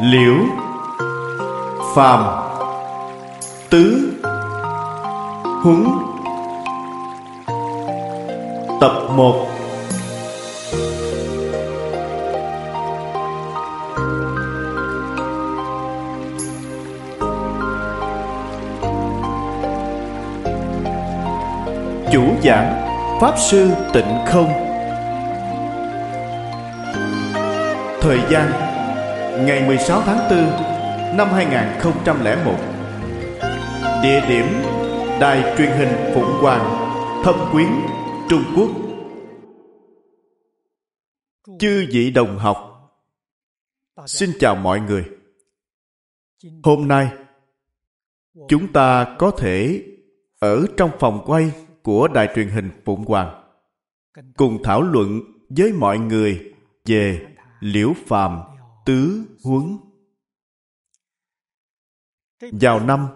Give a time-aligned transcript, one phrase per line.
[0.00, 0.34] Liễu
[1.94, 2.24] Phàm
[3.70, 4.12] Tứ
[5.62, 5.86] Huấn
[8.80, 9.48] Tập 1
[22.12, 22.86] Chủ giảng
[23.20, 24.65] Pháp Sư Tịnh Không.
[28.06, 28.50] Thời gian,
[29.46, 32.54] Ngày 16 tháng 4 năm 2001
[34.02, 34.46] Địa điểm,
[35.20, 37.68] Đài truyền hình Phụng Hoàng, Thâm Quyến,
[38.30, 38.70] Trung Quốc.
[41.58, 42.56] Chư vị đồng học,
[44.06, 45.04] Xin chào mọi người.
[46.62, 47.08] Hôm nay,
[48.48, 49.84] Chúng ta có thể
[50.38, 53.42] ở trong phòng quay của đài truyền hình Phụng Hoàng
[54.36, 56.52] cùng thảo luận với mọi người
[56.84, 57.26] về
[57.60, 58.40] liễu phàm
[58.84, 59.78] tứ huấn.
[62.40, 63.08] Vào năm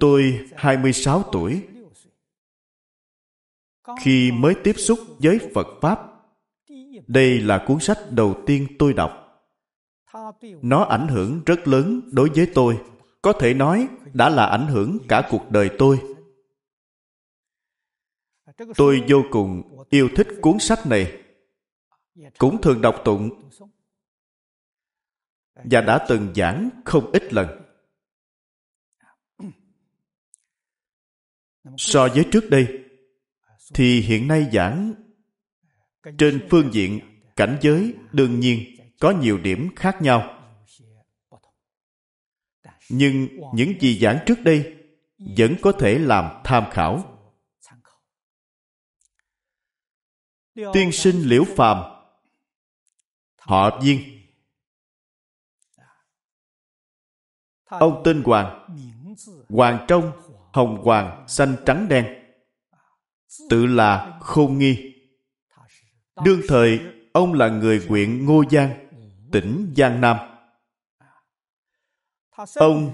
[0.00, 1.66] tôi 26 tuổi,
[4.00, 5.98] khi mới tiếp xúc với Phật Pháp,
[7.06, 9.10] đây là cuốn sách đầu tiên tôi đọc.
[10.62, 12.80] Nó ảnh hưởng rất lớn đối với tôi.
[13.22, 16.00] Có thể nói đã là ảnh hưởng cả cuộc đời tôi.
[18.76, 21.23] Tôi vô cùng yêu thích cuốn sách này.
[22.38, 23.50] Cũng thường đọc tụng
[25.54, 27.48] và đã từng giảng không ít lần.
[31.76, 32.84] So với trước đây,
[33.74, 34.94] thì hiện nay giảng
[36.18, 37.00] trên phương diện
[37.36, 40.40] cảnh giới đương nhiên có nhiều điểm khác nhau.
[42.90, 44.76] Nhưng những gì giảng trước đây
[45.38, 47.20] vẫn có thể làm tham khảo.
[50.72, 51.93] Tiên sinh Liễu Phàm
[53.46, 54.00] Họ Viên.
[57.64, 58.76] Ông tên Hoàng.
[59.48, 60.12] Hoàng trong
[60.52, 62.06] Hồng Hoàng xanh trắng đen.
[63.50, 64.94] Tự là khôn nghi.
[66.24, 66.80] Đương thời
[67.12, 68.88] ông là người huyện Ngô Giang
[69.32, 70.16] Tỉnh Giang Nam.
[72.54, 72.92] Ông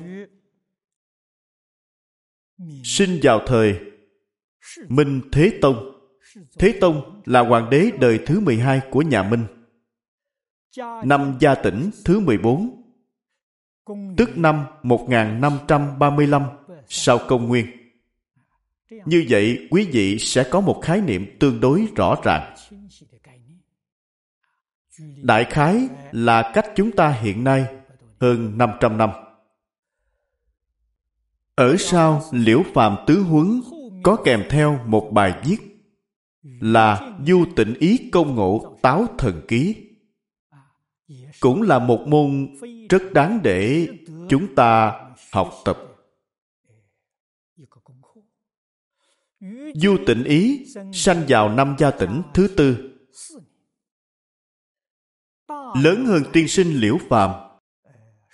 [2.84, 3.80] sinh vào thời
[4.88, 6.00] Minh Thế Tông.
[6.58, 9.46] Thế Tông là hoàng đế đời thứ 12 của nhà Minh.
[11.04, 12.82] Năm gia tỉnh thứ 14,
[14.16, 16.42] tức năm 1535
[16.88, 17.66] sau công nguyên.
[19.04, 22.54] Như vậy, quý vị sẽ có một khái niệm tương đối rõ ràng.
[25.22, 27.66] Đại khái là cách chúng ta hiện nay
[28.20, 29.10] hơn 500 năm.
[31.54, 33.60] Ở sau Liễu Phàm Tứ Huấn
[34.02, 35.56] có kèm theo một bài viết
[36.42, 39.89] là du tịnh ý công ngộ táo thần ký
[41.40, 42.56] cũng là một môn
[42.90, 43.88] rất đáng để
[44.28, 45.00] chúng ta
[45.32, 45.78] học tập.
[49.74, 52.96] Du tịnh ý sanh vào năm gia tỉnh thứ tư.
[55.82, 57.30] Lớn hơn tiên sinh liễu phàm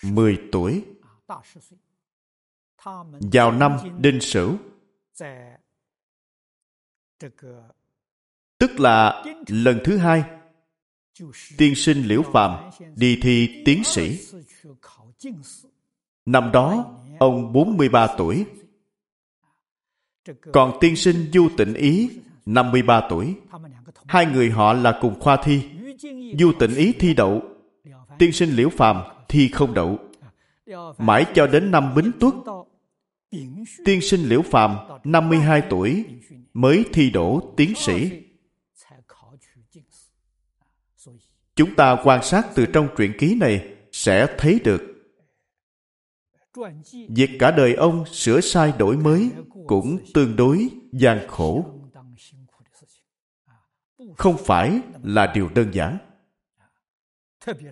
[0.03, 0.85] 10 tuổi.
[3.33, 4.57] Vào năm đinh sửu,
[8.59, 10.25] tức là lần thứ hai
[11.57, 16.85] tiên sinh liễu phàm đi thi tiến sĩ。năm đó
[17.19, 18.45] ông 43 tuổi.
[20.53, 22.11] còn tiên sinh du tịnh ý
[22.47, 23.35] 53 tuổi.
[24.07, 25.63] Hai người họ là cùng khoa thi.
[26.39, 27.43] du tịnh ý thi đậu.
[28.19, 28.97] tiên sinh liễu phàm
[29.29, 29.99] thi không đậu.
[30.99, 32.35] Mãi cho đến năm bính tuất.
[33.85, 36.05] tiên sinh liễu phàm 52 tuổi
[36.55, 38.26] mới thi đỗ tiến sĩ
[41.57, 44.83] chúng ta quan sát từ trong truyện ký này sẽ thấy được.
[47.09, 49.31] Việc cả đời ông sửa sai đổi mới
[49.67, 51.65] cũng tương đối gian khổ.
[54.17, 55.99] Không phải là điều đơn giản.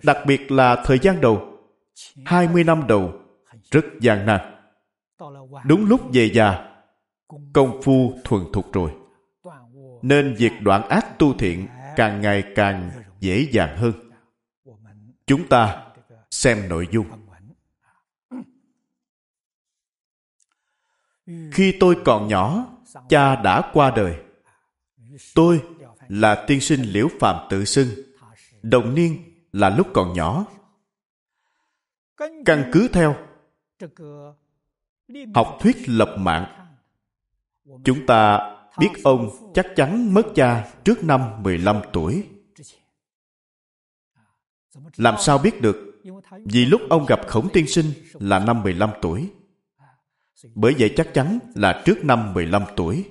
[0.03, 1.55] Đặc biệt là thời gian đầu
[2.25, 3.13] 20 năm đầu,
[3.71, 4.41] rất gian nan.
[5.65, 6.75] Đúng lúc về già,
[7.53, 8.91] công phu thuần thục rồi.
[10.01, 12.91] Nên việc đoạn ác tu thiện càng ngày càng
[13.25, 13.93] dễ dàng hơn.
[15.27, 15.85] Chúng ta
[16.31, 17.07] xem nội dung.
[21.51, 22.67] Khi tôi còn nhỏ,
[23.09, 24.15] cha đã qua đời.
[25.35, 25.63] Tôi
[26.07, 27.87] là tiên sinh liễu phạm tự xưng.
[28.61, 30.45] Đồng niên là lúc còn nhỏ.
[32.45, 33.15] Căn cứ theo
[35.35, 36.75] học thuyết lập mạng,
[37.83, 42.23] chúng ta biết ông chắc chắn mất cha trước năm 15 tuổi.
[44.97, 46.01] Làm sao biết được?
[46.45, 49.29] Vì lúc ông gặp khổng tiên sinh là năm 15 tuổi.
[50.55, 53.05] Bởi vậy chắc chắn là trước năm 15 tuổi.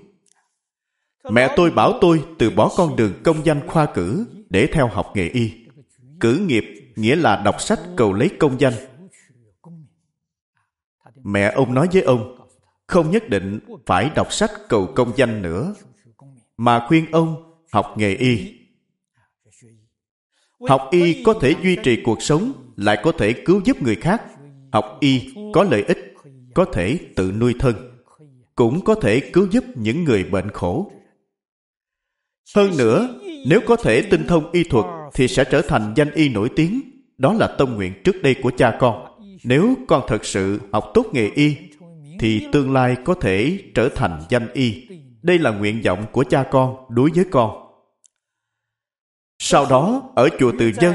[1.31, 5.13] Mẹ tôi bảo tôi từ bỏ con đường công danh khoa cử để theo học
[5.15, 5.53] nghề y.
[6.21, 6.65] Cử nghiệp
[6.97, 8.73] nghĩa là đọc sách cầu lấy công danh.
[11.23, 12.39] Mẹ ông nói với ông,
[12.87, 15.75] không nhất định phải đọc sách cầu công danh nữa,
[16.57, 18.64] mà khuyên ông học nghề y.
[20.69, 24.23] Học y có thể duy trì cuộc sống, lại có thể cứu giúp người khác.
[24.73, 26.15] Học y có lợi ích,
[26.55, 27.75] có thể tự nuôi thân,
[28.57, 30.91] cũng có thể cứu giúp những người bệnh khổ.
[32.57, 34.85] Hơn nữa, nếu có thể tinh thông y thuật
[35.15, 36.81] thì sẽ trở thành danh y nổi tiếng.
[37.19, 39.07] Đó là tâm nguyện trước đây của cha con.
[39.45, 41.57] Nếu con thật sự học tốt nghề y,
[42.21, 44.89] thì tương lai có thể trở thành danh y.
[45.23, 47.64] Đây là nguyện vọng của cha con đối với con.
[49.39, 50.95] Sau đó, ở chùa Từ Dân,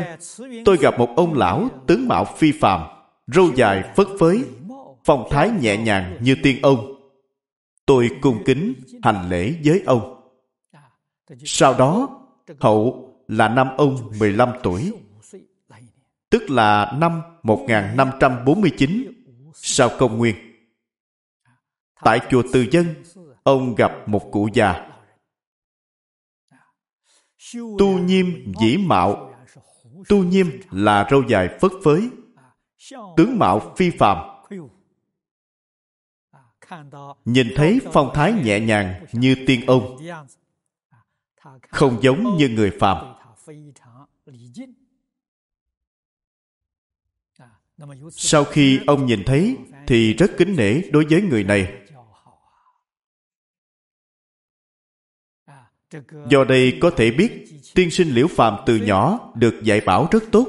[0.66, 2.82] tôi gặp một ông lão tướng mạo phi phàm,
[3.28, 4.44] râu dài phất phới,
[5.06, 6.96] phong thái nhẹ nhàng như tiên ông.
[7.86, 10.32] Tôi cung kính hành lễ với ông.
[11.46, 12.20] Sau đó,
[12.60, 14.92] hậu là năm ông 15 tuổi,
[16.30, 19.12] tức là năm 1549
[19.54, 20.36] sau công nguyên.
[22.04, 22.86] Tại chùa Từ Dân,
[23.44, 24.89] ông gặp một cụ già.
[27.54, 29.34] Tu nhiêm dĩ mạo.
[30.10, 32.10] Tu nhiêm là râu dài phất phới,
[33.18, 34.18] tướng mạo phi phàm.
[37.25, 39.98] Nhìn thấy phong thái nhẹ nhàng như tiên ông,
[41.69, 43.16] không giống như người phàm.
[48.12, 49.57] Sau khi ông nhìn thấy
[49.88, 51.89] thì rất kính nể đối với người này.
[56.30, 57.46] Do đây có thể biết
[57.76, 60.48] tiên sinh Liễu Phàm từ nhỏ được dạy bảo rất tốt.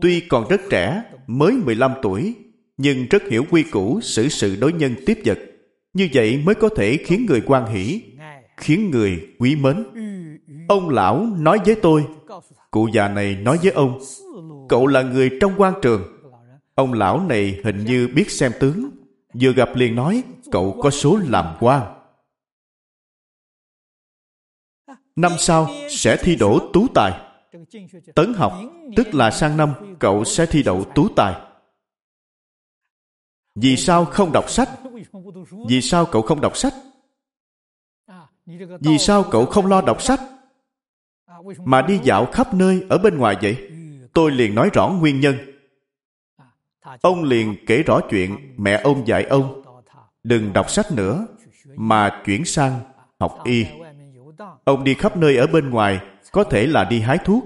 [0.00, 2.34] Tuy còn rất trẻ, mới 15 tuổi,
[2.76, 5.38] nhưng rất hiểu quy củ xử sự đối nhân tiếp vật.
[5.94, 8.02] Như vậy mới có thể khiến người quan hỷ,
[8.56, 9.84] khiến người quý mến.
[10.68, 12.04] Ông lão nói với tôi,
[12.70, 13.98] cụ già này nói với ông,
[14.68, 16.02] cậu là người trong quan trường.
[16.74, 18.90] Ông lão này hình như biết xem tướng,
[19.40, 20.22] vừa gặp liền nói,
[20.52, 21.82] cậu có số làm quan.
[25.16, 27.20] Năm sau sẽ thi đỗ tú tài.
[28.14, 28.52] Tấn học,
[28.96, 31.34] tức là sang năm cậu sẽ thi đậu tú tài.
[33.54, 34.68] Vì sao không đọc sách?
[35.68, 36.74] Vì sao cậu không đọc sách?
[38.80, 40.20] Vì sao cậu không lo đọc sách?
[41.64, 43.70] Mà đi dạo khắp nơi ở bên ngoài vậy?
[44.12, 45.36] Tôi liền nói rõ nguyên nhân.
[47.02, 49.62] Ông liền kể rõ chuyện mẹ ông dạy ông
[50.22, 51.26] đừng đọc sách nữa
[51.76, 52.80] mà chuyển sang
[53.20, 53.66] học y.
[54.64, 56.00] Ông đi khắp nơi ở bên ngoài,
[56.32, 57.44] có thể là đi hái thuốc.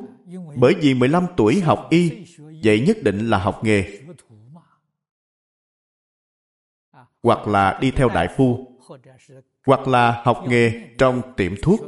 [0.56, 2.24] Bởi vì 15 tuổi học y,
[2.64, 4.00] vậy nhất định là học nghề.
[7.22, 8.78] Hoặc là đi theo đại phu,
[9.66, 11.80] hoặc là học nghề trong tiệm thuốc.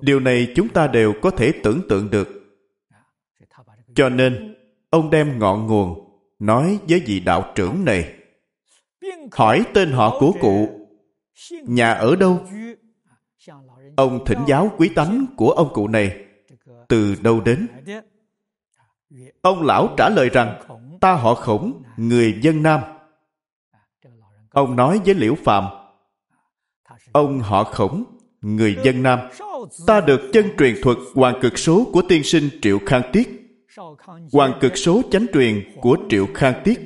[0.00, 2.28] Điều này chúng ta đều có thể tưởng tượng được.
[3.94, 4.54] Cho nên,
[4.90, 8.14] ông đem ngọn nguồn, nói với vị đạo trưởng này,
[9.32, 10.88] hỏi tên họ của cụ,
[11.50, 12.46] nhà ở đâu?
[13.96, 16.24] Ông thỉnh giáo quý tánh của ông cụ này.
[16.88, 17.66] Từ đâu đến?
[19.42, 20.62] Ông lão trả lời rằng,
[21.00, 22.80] ta họ khổng, người dân nam.
[24.50, 25.64] Ông nói với liễu phạm
[27.12, 28.04] ông họ khổng,
[28.40, 29.18] người dân nam,
[29.86, 33.28] ta được chân truyền thuật hoàng cực số của tiên sinh triệu khang tiết.
[34.32, 36.80] Hoàng cực số chánh truyền của triệu khang tiết.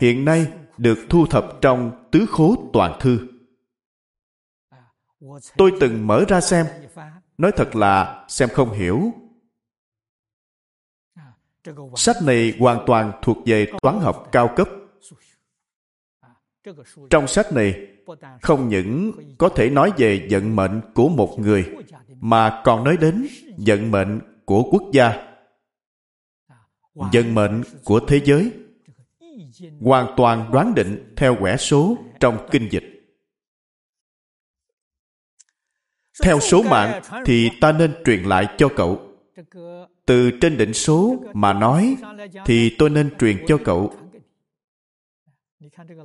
[0.00, 0.46] Hiện nay
[0.78, 3.18] được thu thập trong tứ khố toàn thư
[5.56, 6.66] tôi từng mở ra xem.
[7.38, 9.12] Nói thật là xem không hiểu.
[11.96, 14.68] Sách này hoàn toàn thuộc về toán học cao cấp.
[17.10, 17.86] Trong sách này,
[18.42, 21.76] không những có thể nói về vận mệnh của một người,
[22.20, 23.26] mà còn nói đến
[23.66, 25.28] vận mệnh của quốc gia,
[26.94, 28.52] vận mệnh của thế giới.
[29.80, 32.97] Hoàn toàn đoán định theo quẻ số trong kinh dịch.
[36.22, 39.00] Theo số mạng thì ta nên truyền lại cho cậu.
[40.06, 41.96] Từ trên định số mà nói
[42.46, 43.92] thì tôi nên truyền cho cậu.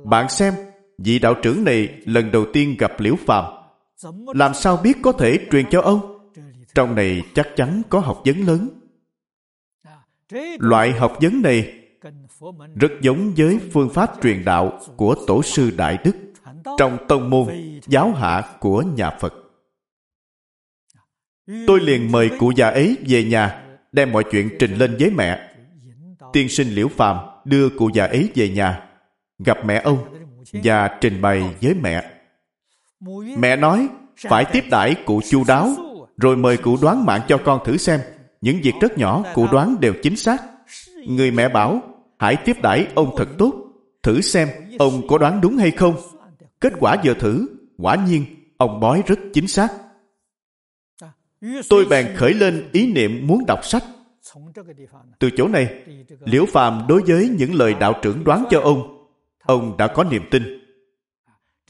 [0.04, 0.54] Bạn xem,
[0.98, 3.44] vị đạo trưởng này lần đầu tiên gặp liễu phàm.
[4.34, 6.30] Làm sao biết có thể truyền cho ông?
[6.74, 8.68] Trong này chắc chắn có học vấn lớn.
[10.58, 11.72] Loại học vấn này
[12.74, 16.12] rất giống với phương pháp truyền đạo của tổ sư đại đức
[16.78, 17.46] trong tông môn
[17.86, 19.43] giáo hạ của nhà phật
[21.66, 25.50] tôi liền mời cụ già ấy về nhà, đem mọi chuyện trình lên với mẹ.
[26.32, 28.80] Tiên sinh liễu phàm đưa cụ già ấy về nhà,
[29.38, 29.98] gặp mẹ ông
[30.52, 32.04] và trình bày với mẹ.
[33.38, 33.88] Mẹ nói,
[34.28, 35.74] phải tiếp đãi cụ chu đáo,
[36.16, 38.00] rồi mời cụ đoán mạng cho con thử xem.
[38.40, 40.42] Những việc rất nhỏ, cụ đoán đều chính xác.
[41.06, 41.82] Người mẹ bảo,
[42.18, 43.54] hãy tiếp đãi ông thật tốt,
[44.02, 44.48] thử xem
[44.78, 45.94] ông có đoán đúng hay không.
[46.60, 47.46] Kết quả giờ thử,
[47.78, 48.24] quả nhiên,
[48.56, 49.68] ông bói rất chính xác
[51.68, 53.84] tôi bèn khởi lên ý niệm muốn đọc sách.
[55.18, 55.82] Từ chỗ này
[56.24, 59.06] liễu phàm đối với những lời đạo trưởng đoán cho ông
[59.44, 60.60] ông đã có niềm tin.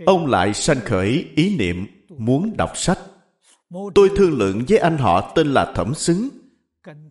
[0.06, 1.86] Ông lại sanh khởi ý niệm
[2.18, 2.98] muốn đọc sách.
[3.94, 6.28] Tôi thương lượng với anh họ tên là thẩm xứng.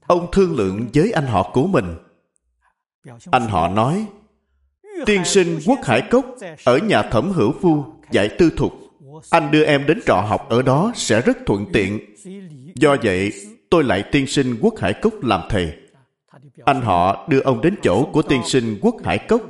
[0.08, 1.96] Ông thương lượng với anh họ của mình.
[3.32, 4.06] Anh họ nói
[5.06, 6.26] tiên sinh quốc hải cốc
[6.66, 8.74] ở nhà thẩm hữu phu dạy tư thục.
[9.30, 12.13] Anh đưa em đến trọ học ở đó sẽ rất thuận tiện
[12.76, 13.34] do vậy,
[13.70, 15.78] tôi lại tiên sinh quốc hải cốc làm thầy.
[16.66, 19.42] Anh họ đưa ông đến chỗ của tiên sinh quốc hải cốc.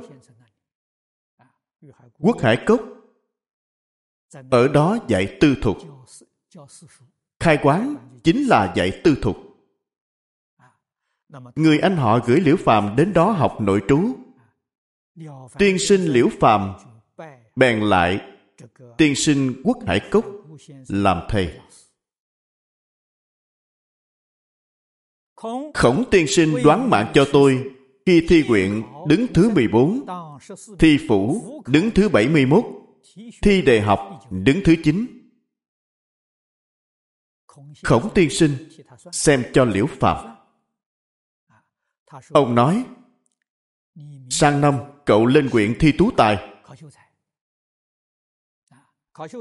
[2.18, 2.80] Quốc hải cốc
[4.50, 5.76] ở đó dạy tư thục.
[7.40, 9.36] Khai quán chính là dạy tư thục.
[11.56, 14.16] Người anh họ gửi liễu phàm đến đó học nội trú.
[15.58, 16.74] Tiên sinh liễu phàm
[17.56, 18.20] bèn lại,
[18.98, 20.24] tiên sinh quốc hải cốc
[20.88, 21.60] làm thầy.
[25.74, 27.70] Khổng tiên sinh đoán mạng cho tôi
[28.06, 30.06] khi thi quyện đứng thứ 14,
[30.78, 32.64] thi phủ đứng thứ 71,
[33.42, 35.06] thi đề học đứng thứ 9.
[37.82, 38.68] Khổng tiên sinh
[39.12, 40.36] xem cho liễu phạm.
[42.28, 42.84] Ông nói,
[44.30, 44.74] sang năm
[45.06, 46.38] cậu lên quyện thi tú tài.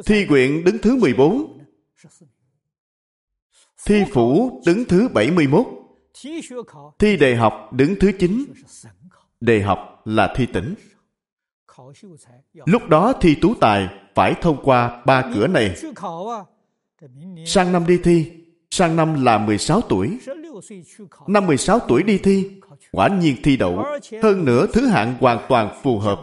[0.05, 1.59] Thi quyện đứng thứ 14,
[3.85, 5.82] thi phủ đứng thứ 71,
[6.99, 8.45] thi đề học đứng thứ 9.
[9.41, 10.75] Đề học là thi tỉnh.
[12.65, 15.75] Lúc đó thi tú tài phải thông qua ba cửa này.
[17.45, 18.31] Sang năm đi thi,
[18.69, 20.17] sang năm là 16 tuổi.
[21.27, 22.51] Năm 16 tuổi đi thi,
[22.91, 23.85] quả nhiên thi đậu.
[24.23, 26.21] Hơn nữa thứ hạng hoàn toàn phù hợp.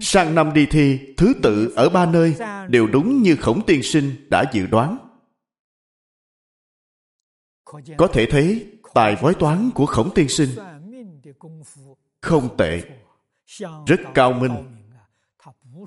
[0.00, 2.34] Sang năm đi thi, thứ tự ở ba nơi
[2.68, 4.98] đều đúng như khổng tiên sinh đã dự đoán.
[7.96, 8.66] Có thể thấy
[8.96, 10.50] tài bói toán của khổng tiên sinh.
[12.20, 12.82] Không tệ.
[13.86, 14.52] Rất cao minh.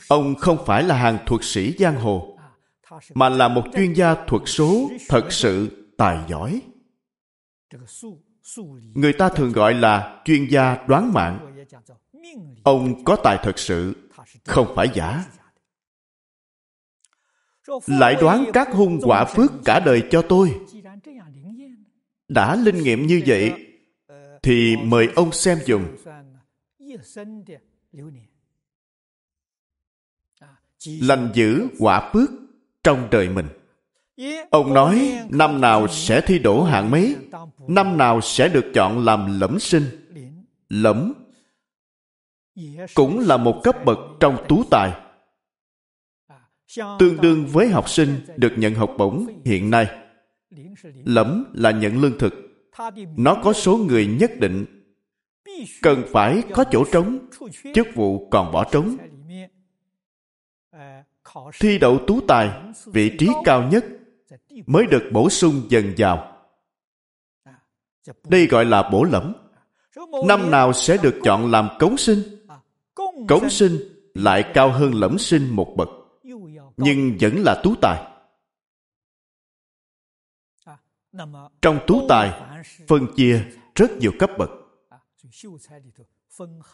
[0.08, 2.38] Ông không phải là hàng thuật sĩ giang hồ,
[3.14, 6.62] mà là một chuyên gia thuật số thật sự tài giỏi.
[8.94, 11.56] Người ta thường gọi là chuyên gia đoán mạng.
[12.64, 14.10] Ông có tài thật sự,
[14.46, 15.26] không phải giả.
[17.88, 20.60] Lại đoán các hung quả phước cả đời cho tôi
[22.30, 23.54] đã linh nghiệm như vậy,
[24.42, 25.96] thì mời ông xem dùng.
[30.86, 32.30] Lành giữ quả phước
[32.84, 33.48] trong đời mình.
[34.50, 37.16] Ông nói, năm nào sẽ thi đổ hạng mấy?
[37.68, 39.84] Năm nào sẽ được chọn làm lẫm sinh?
[40.70, 41.14] Lẫm
[42.94, 44.94] cũng là một cấp bậc trong tú tài.
[47.00, 50.09] Tương đương với học sinh được nhận học bổng hiện nay
[51.06, 52.34] lẫm là nhận lương thực.
[53.18, 54.66] Nó có số người nhất định.
[55.82, 57.20] Cần phải có chỗ trống
[57.74, 58.98] chức vụ còn bỏ trống.
[61.60, 62.50] Thi đậu tú tài,
[62.86, 63.86] vị trí cao nhất,
[64.66, 66.36] mới được bổ sung dần vào.
[68.28, 69.34] Đây gọi là bổ lẫm.
[70.28, 72.20] Năm nào sẽ được chọn làm cống sinh?
[73.28, 73.78] Cống sinh
[74.14, 75.90] lại cao hơn lẫm sinh một bậc,
[76.78, 78.09] nhưng vẫn là tú tài
[81.62, 82.42] trong tú tài,
[82.88, 84.50] phân chia rất nhiều cấp bậc.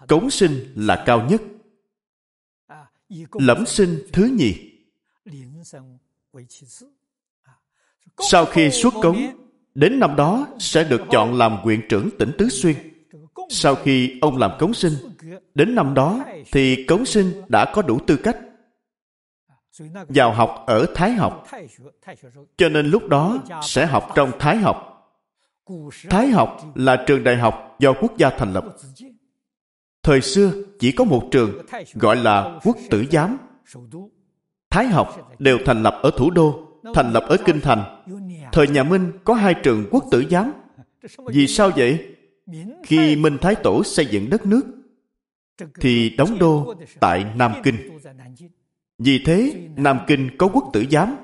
[0.07, 1.41] Cống sinh là cao nhất.
[3.31, 4.55] Lẫm sinh thứ nhì.
[8.19, 9.17] Sau khi xuất cống,
[9.75, 12.75] đến năm đó sẽ được chọn làm huyện trưởng tỉnh tứ xuyên.
[13.49, 14.93] Sau khi ông làm cống sinh,
[15.55, 18.37] đến năm đó thì cống sinh đã có đủ tư cách
[20.07, 21.47] vào học ở thái học.
[22.57, 24.91] Cho nên lúc đó sẽ học trong thái học.
[26.09, 28.65] Thái học là trường đại học do quốc gia thành lập.
[30.03, 33.37] Thời xưa chỉ có một trường gọi là quốc tử giám.
[34.69, 38.03] Thái học đều thành lập ở thủ đô, thành lập ở kinh thành.
[38.51, 40.53] Thời nhà minh có hai trường quốc tử giám.
[41.27, 42.15] Vì sao vậy?
[42.83, 44.61] Khi minh thái tổ xây dựng đất nước,
[45.79, 47.75] thì đóng đô tại nam kinh
[48.97, 51.15] vì thế, nam kinh có quốc tử giám.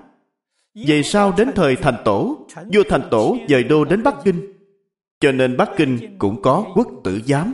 [0.74, 4.54] Về sau đến thời thành tổ, vua thành tổ dời đô đến bắc kinh.
[5.20, 7.54] Cho nên bắc kinh cũng có quốc tử giám.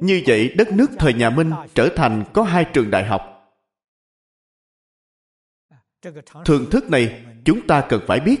[0.00, 3.22] Như vậy, đất nước thời nhà minh trở thành có hai trường đại học.
[6.44, 8.40] Thường thức này, chúng ta cần phải biết.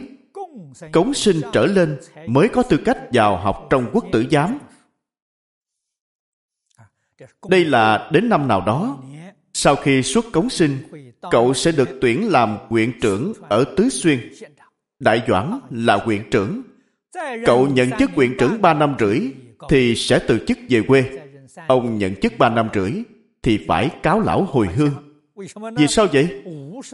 [0.92, 4.58] Cống sinh trở lên mới có tư cách vào học trong quốc tử giám.
[7.48, 9.02] Đây là đến năm nào đó
[9.62, 10.78] sau khi xuất cống sinh,
[11.30, 14.32] cậu sẽ được tuyển làm huyện trưởng ở tứ xuyên.
[14.98, 16.62] Đại doãn là huyện trưởng.
[17.46, 19.20] Cậu nhận chức huyện trưởng ba năm rưỡi
[19.68, 21.04] thì sẽ từ chức về quê.
[21.66, 22.92] Ông nhận chức ba năm rưỡi
[23.42, 24.90] thì phải cáo lão hồi hương.
[25.76, 26.42] Vì sao vậy?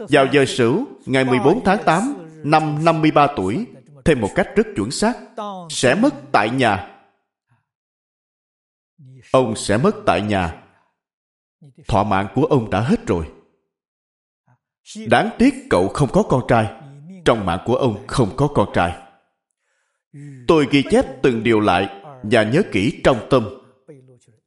[0.09, 3.65] Vào giờ sửu, ngày 14 tháng 8 năm 53 tuổi,
[4.05, 5.17] thêm một cách rất chuẩn xác,
[5.69, 6.87] sẽ mất tại nhà.
[9.31, 10.68] Ông sẽ mất tại nhà
[11.87, 13.25] thọ mạng của ông đã hết rồi.
[15.07, 16.67] Đáng tiếc cậu không có con trai.
[17.25, 18.93] Trong mạng của ông không có con trai.
[20.47, 21.89] Tôi ghi chép từng điều lại
[22.23, 23.49] và nhớ kỹ trong tâm.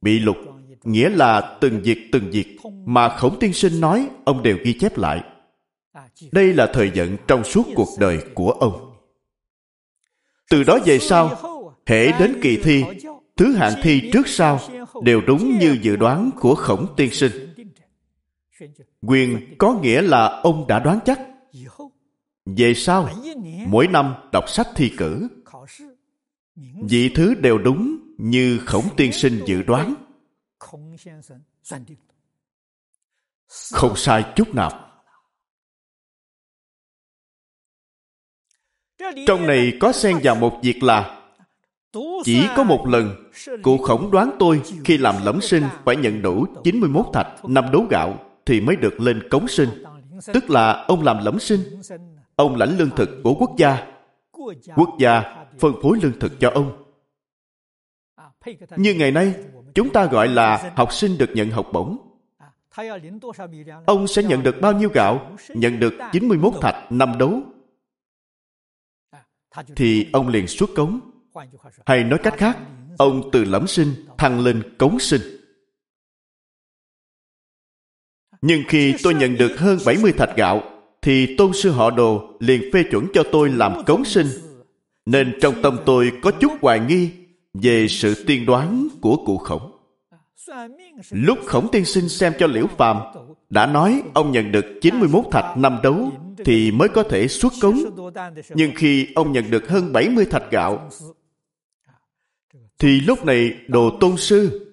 [0.01, 0.37] Bị lục,
[0.85, 4.99] nghĩa là từng việc từng việc mà khổng tiên sinh nói ông đều ghi chép
[4.99, 5.25] lại.
[6.33, 8.97] Đây là thời vận trong suốt cuộc đời của ông.
[10.51, 11.39] Từ đó về sau
[11.87, 12.85] hễ đến kỳ thi,
[13.37, 14.61] thứ hạng thi trước sau
[15.03, 17.33] đều đúng như dự đoán của khổng tiên sinh.
[19.03, 21.21] quyền có nghĩa là ông đã đoán chắc.
[22.47, 23.09] Về sau
[23.67, 25.29] mỗi năm đọc sách thi cử
[26.89, 29.95] vị thứ đều đúng như khổng tiên sinh dự đoán.
[33.73, 34.89] không sai chút nào.
[39.27, 41.22] trong này có xen vào một việc là
[42.25, 43.31] chỉ có một lần
[43.63, 47.87] cụ khổng đoán tôi khi làm lẫm sinh phải nhận đủ 91 thạch, năm đấu
[47.91, 49.69] gạo thì mới được lên cống sinh.
[50.33, 51.61] Tức là ông làm lẫm sinh.
[52.37, 53.87] Ông lãnh lương thực của quốc gia.
[54.77, 56.85] Quốc gia phân phối lương thực cho ông.
[58.77, 59.35] Như ngày nay,
[59.75, 61.97] chúng ta gọi là học sinh được nhận học bổng.
[63.87, 65.37] Ông sẽ nhận được bao nhiêu gạo?
[65.49, 67.43] Nhận được 91 thạch, năm đấu
[69.77, 71.12] thì ông liền xuất cống
[71.87, 72.59] hay nói cách khác,
[72.99, 75.21] ông từ lẫm sinh, thăng lên cống sinh.
[78.43, 80.63] Nhưng khi tôi nhận được hơn 70 thạch gạo,
[81.03, 84.27] thì tôn sư họ đồ liền phê chuẩn cho tôi làm cống sinh.
[85.07, 87.11] Nên trong tâm tôi có chút hoài nghi
[87.55, 89.73] về sự tiên đoán của cụ khổng.
[91.11, 92.97] Lúc khổng tiên sinh xem cho liễu phàm,
[93.51, 96.13] đã nói ông nhận được 91 thạch năm đấu
[96.45, 97.79] thì mới có thể xuất cống.
[98.55, 100.91] Nhưng khi ông nhận được hơn 70 thạch gạo
[102.83, 104.73] thì lúc này đồ tôn sư.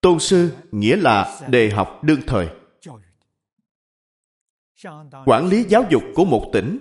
[0.00, 2.48] Tôn sư nghĩa là đề học đương thời.
[5.26, 6.78] Quản lý giáo dục của một tỉnh,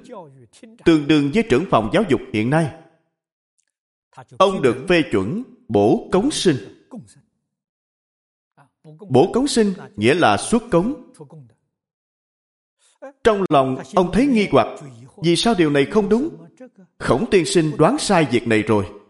[0.86, 2.72] tương đương với trưởng phòng giáo dục hiện nay.
[4.38, 6.58] Ông được phê chuẩn bổ cống sinh.
[9.10, 11.12] Bổ cống sinh nghĩa là xuất cống.
[13.24, 14.68] Trong lòng ông thấy nghi hoặc
[15.24, 16.46] vì sao điều này không đúng?
[16.98, 19.01] Khổng tiên sinh đoán sai việc này rồi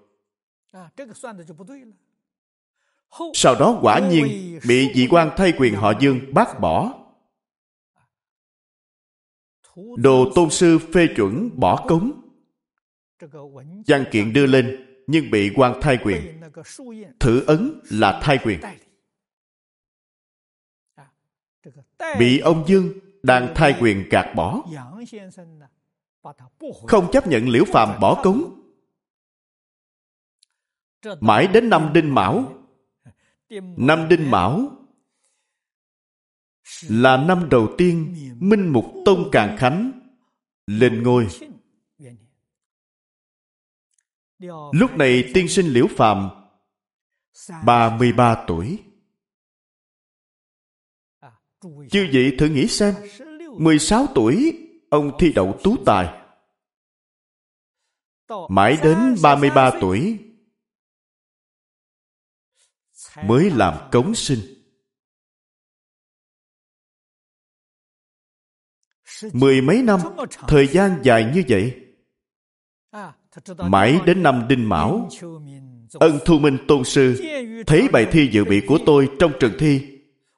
[3.33, 6.93] sau đó quả nhiên bị vị quan thay quyền họ dương bác bỏ.
[9.95, 12.21] Đồ tôn sư phê chuẩn bỏ cống.
[13.87, 16.41] văn kiện đưa lên nhưng bị quan thay quyền.
[17.19, 18.59] thử ấn là thay quyền.
[22.19, 24.63] Bị ông dương đang thay quyền gạt bỏ.
[26.87, 28.50] Không chấp nhận liễu phàm bỏ cống
[31.19, 32.57] mãi đến năm đinh mão.
[33.77, 34.77] Năm đinh mão
[36.81, 39.91] là năm đầu tiên minh mục tông càng khánh
[40.67, 41.27] lên ngôi.
[44.71, 46.29] Lúc này tiên sinh liễu phàm
[47.65, 48.79] 33 tuổi.
[51.63, 52.95] Chư vị thử nghĩ xem
[53.57, 54.57] 16 tuổi,
[54.89, 56.21] ông thi đậu tú tài.
[58.49, 60.30] Mãi đến 33 tuổi
[63.25, 64.39] mới làm cống sinh.
[69.33, 69.99] Mười mấy năm,
[70.47, 71.73] thời gian dài như vậy,
[73.57, 75.09] mãi đến năm đinh mão,
[75.93, 77.21] ân thu minh tôn sư
[77.67, 79.87] thấy bài thi dự bị của tôi trong trường thi,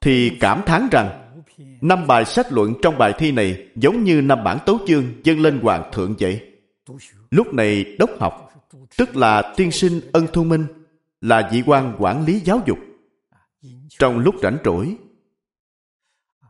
[0.02, 1.36] thì cảm thán rằng
[1.82, 5.42] năm bài sách luận trong bài thi này giống như năm bản tấu chương dâng
[5.42, 6.42] lên hoàng thượng vậy.
[7.32, 8.50] Lúc này đốc học,
[8.98, 10.66] tức là tiên sinh ân thu minh
[11.24, 12.78] là vị quan quản lý giáo dục.
[13.90, 14.98] Trong lúc rảnh rỗi,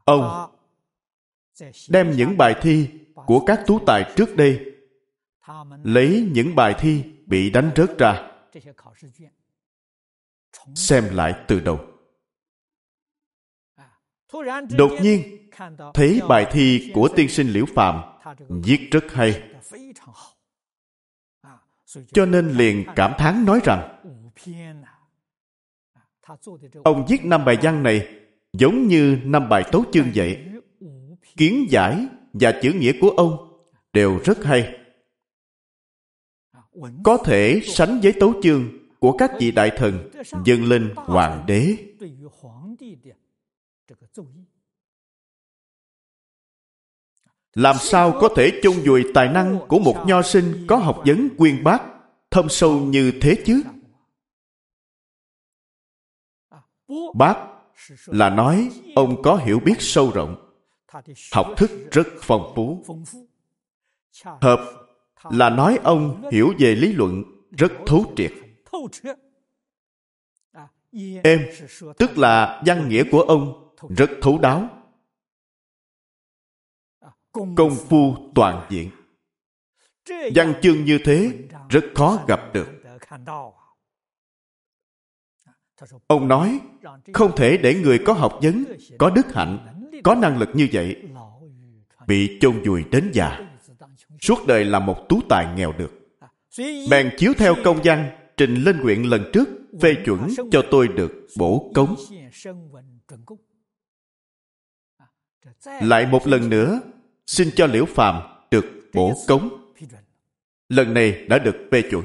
[0.06, 0.52] ông
[1.90, 4.66] đem những bài thi của các tú tài trước đây,
[5.84, 8.32] lấy những bài thi bị đánh rớt ra,
[10.76, 11.80] xem lại từ đầu.
[14.78, 15.50] Đột nhiên,
[15.94, 18.02] thấy bài thi của tiên sinh liễu Phạm
[18.50, 19.44] viết rất hay.
[22.14, 23.93] Cho nên liền cảm thán nói rằng
[26.84, 28.08] ông viết năm bài văn này
[28.54, 30.46] giống như năm bài tấu chương vậy.
[31.38, 33.60] Kiến giải và chữ nghĩa của ông
[33.94, 34.80] đều rất hay.
[37.04, 38.70] Có thể sánh với tấu chương
[39.00, 40.10] của các vị đại thần
[40.46, 41.76] dâng lên hoàng đế.
[47.54, 51.30] làm sao có thể chôn vùi tài năng của một nho sinh có học vấn
[51.38, 51.82] quyên bác
[52.32, 53.64] thâm sâu như thế chứ
[57.16, 57.36] bác
[58.06, 60.50] là nói ông có hiểu biết sâu rộng.
[61.34, 62.84] Học thức rất phong phú.
[64.24, 64.60] Hợp
[65.32, 68.32] là nói ông hiểu về lý luận rất thấu triệt.
[71.24, 71.50] Em
[71.98, 74.70] tức là văn nghĩa của ông rất thấu đáo.
[77.32, 78.92] Công phu toàn diện.
[80.36, 81.32] Văn chương như thế
[81.70, 82.68] rất khó gặp được
[86.08, 86.60] ông nói,
[87.14, 88.64] không thể để người có học vấn,
[88.98, 89.58] có đức hạnh,
[90.04, 90.96] có năng lực như vậy.
[92.08, 93.40] Bị chôn vùi đến già.
[94.22, 95.92] Suốt đời là một tú tài nghèo được.
[96.90, 99.50] Bèn chiếu theo công văn, trình lên huyện lần trước,
[99.82, 101.96] phê chuẩn cho tôi được bổ cống.
[105.66, 106.82] Lại một lần nữa,
[107.28, 109.50] xin cho liễu phàm được bổ cống.
[110.70, 112.04] Lần này đã được phê chuẩn.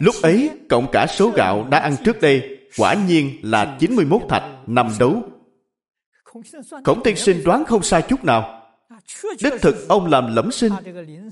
[0.00, 4.44] Lúc ấy cộng cả số gạo đã ăn trước đây quả nhiên là 91 thạch
[4.66, 5.22] năm đấu.
[6.84, 8.62] Khổng tiên sinh đoán không sai chút nào.
[9.42, 10.72] Đích thực ông làm lẫm sinh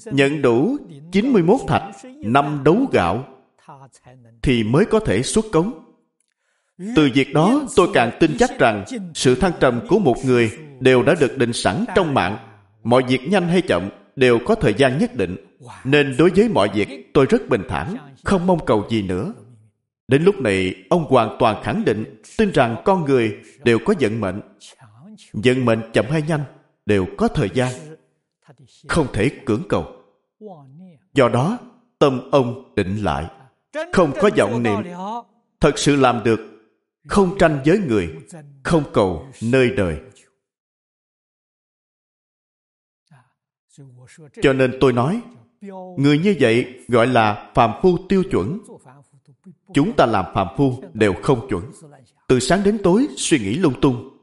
[0.05, 0.76] Nhận đủ
[1.12, 1.83] 91 thạch
[2.24, 3.24] năm đấu gạo
[4.42, 5.85] Thì mới có thể xuất cống.
[6.96, 11.03] Từ việc đó, tôi càng tin chắc rằng Sự thăng trầm của một người Đều
[11.03, 12.38] đã được định sẵn trong mạng.
[12.83, 15.37] Mọi việc nhanh hay chậm Đều có thời gian nhất định,
[15.85, 19.33] Nên đối với mọi việc tôi rất bình thản, Không mong cầu gì nữa.
[20.11, 24.20] Đến lúc này, ông hoàn toàn khẳng định Tin rằng con người đều có vận
[24.20, 24.40] mệnh.
[25.33, 26.44] Vận mệnh chậm hay nhanh
[26.87, 27.73] đều có thời gian,
[28.88, 29.87] không thể cưỡng cầu.
[31.14, 31.59] Do đó,
[31.99, 33.31] tâm ông định lại,
[33.92, 34.79] không có vọng niệm.
[35.61, 36.40] Thật sự làm được,
[37.09, 38.09] không tranh với người,
[38.62, 40.01] không cầu nơi đời.
[44.42, 45.23] Cho nên tôi nói,
[45.96, 48.59] người như vậy gọi là phàm phu tiêu chuẩn
[49.75, 51.63] chúng ta làm phàm phu đều không chuẩn.
[52.29, 54.19] Từ sáng đến tối suy nghĩ lung tung.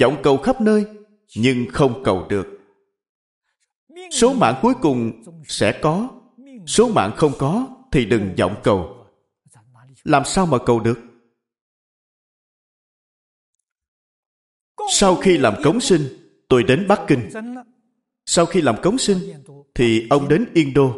[0.00, 0.84] Vọng cầu khắp nơi,
[1.36, 2.46] nhưng không cầu được.
[4.10, 6.08] Số mạng cuối cùng sẽ có,
[6.66, 9.06] số mạng không có thì đừng vọng cầu.
[10.04, 10.98] Làm sao mà cầu được?
[14.90, 16.02] Sau khi làm cống sinh,
[16.48, 17.30] tôi đến bắc kinh.
[18.26, 19.18] Sau khi làm cống sinh
[19.74, 20.92] thì ông đến yên đô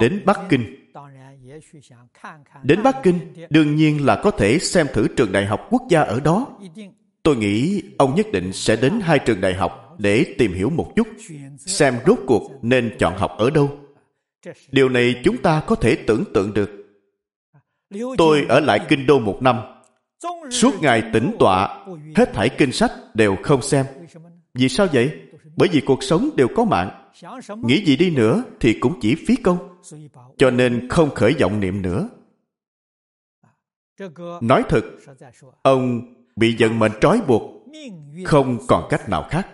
[0.00, 0.81] đến bắc kinh
[2.62, 3.18] đến bắc kinh,
[3.50, 6.46] đương nhiên là có thể xem thử trường đại học quốc gia ở đó.
[7.22, 10.92] Tôi nghĩ ông nhất định sẽ đến hai trường đại học để tìm hiểu một
[10.96, 11.08] chút,
[11.58, 13.78] xem rốt cuộc nên chọn học ở đâu.
[14.70, 16.70] Điều này chúng ta có thể tưởng tượng được.
[18.18, 19.56] Tôi ở lại kinh đô một năm.
[20.50, 23.86] Suốt ngày tĩnh tọa, hết thảy kinh sách đều không xem.
[24.54, 25.10] Vì sao vậy?
[25.56, 27.01] Bởi vì cuộc sống đều có mạng
[27.62, 29.80] nghĩ gì đi nữa thì cũng chỉ phí công.
[30.36, 32.08] Cho nên không khởi vọng niệm nữa.
[34.40, 34.84] Nói thật
[35.62, 37.42] ông bị vận mệnh trói buộc.
[38.24, 39.48] Không còn cách nào khác.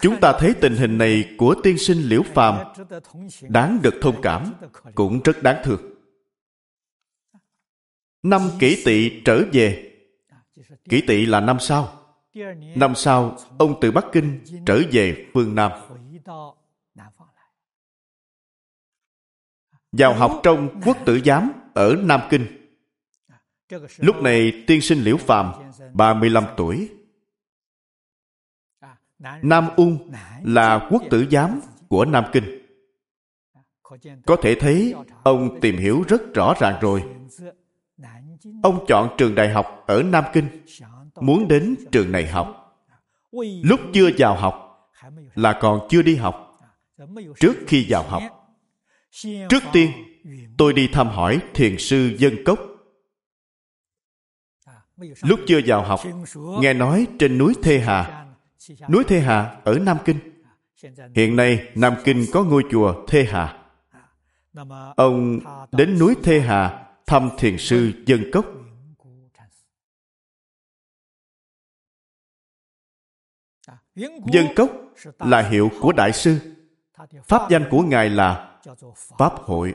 [0.00, 2.74] Chúng ta thấy tình hình này của tiên sinh liễu phàm
[3.42, 4.52] đáng được thông cảm
[4.94, 5.80] cũng rất đáng thương.
[8.22, 9.97] Năm kỷ tỵ trở về
[10.88, 12.08] kỷ tỵ là năm sau
[12.76, 15.72] năm sau, ông từ bắc kinh trở về phương nam
[19.92, 22.46] vào học trong quốc tử giám ở Nam Kinh.
[23.96, 25.52] Lúc này, tiên sinh Liễu Phàm
[25.92, 26.90] 35 tuổi.
[29.42, 30.10] Nam Ung
[30.42, 32.44] là quốc tử giám của Nam Kinh.
[34.26, 37.04] Có thể thấy, ông tìm hiểu rất rõ ràng rồi.
[38.62, 40.48] Ông chọn trường đại học ở Nam Kinh,
[41.20, 42.76] muốn đến trường này học.
[43.62, 44.88] Lúc chưa vào học
[45.34, 46.56] là còn chưa đi học.
[47.40, 48.22] Trước khi vào học,
[49.48, 49.90] Trước tiên,
[50.58, 52.58] tôi đi thăm hỏi thiền sư Dân Cốc.
[55.22, 56.00] lúc chưa vào học
[56.60, 58.26] nghe nói trên núi thê hà
[58.90, 60.16] núi thê hà ở nam kinh
[61.14, 63.58] hiện nay nam kinh có ngôi chùa thê hà
[64.96, 65.40] ông
[65.72, 68.46] đến núi thê hà thăm thiền sư dân cốc.
[74.32, 74.70] Dân cốc
[75.18, 76.38] là hiệu của đại sư.
[77.24, 78.60] Pháp danh của ngài là
[79.18, 79.74] pháp hội.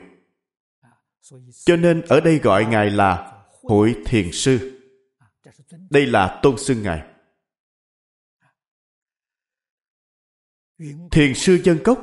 [1.64, 4.80] Cho nên ở đây gọi ngài là hội thiền sư.
[5.90, 7.02] Đây là tôn xưng ngài.
[11.10, 11.98] Thiền sư dân cốc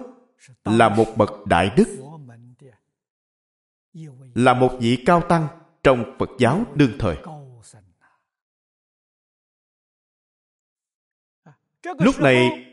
[0.65, 2.10] là một bậc đại đức
[4.35, 5.47] là một vị cao tăng
[5.83, 7.17] trong phật giáo đương thời.
[11.83, 12.65] Lúc này,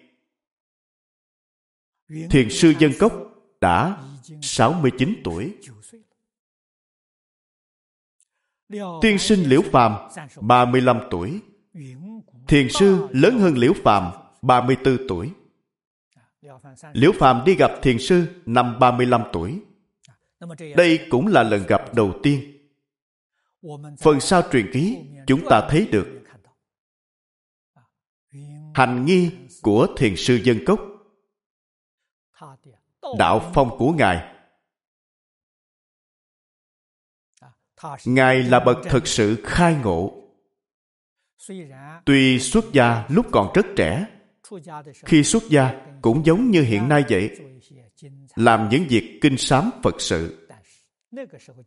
[2.30, 3.12] thiền sư dân cốc
[3.60, 4.04] đã
[4.42, 5.56] 69 tuổi.
[9.00, 9.92] Tiên sinh liễu phàm
[10.40, 11.40] 35 tuổi.
[12.48, 15.32] Thiền sư lớn hơn liễu phàm 34 tuổi.
[16.92, 19.60] Liễu phàm đi gặp thiền sư năm 35 tuổi
[20.76, 22.68] đây cũng là lần gặp đầu tiên.
[23.98, 26.18] phần sau truyền ký chúng ta thấy được
[28.74, 29.30] hành nghi
[29.62, 30.80] của thiền sư dân cốc.
[33.18, 34.34] Đạo phong của ngài.
[38.04, 40.22] Ngài là bậc thực sự khai ngộ.
[42.04, 44.06] Tuy xuất gia lúc còn rất trẻ
[45.06, 47.47] khi xuất gia cũng giống như hiện nay vậy
[48.38, 50.48] làm những việc kinh sám phật sự.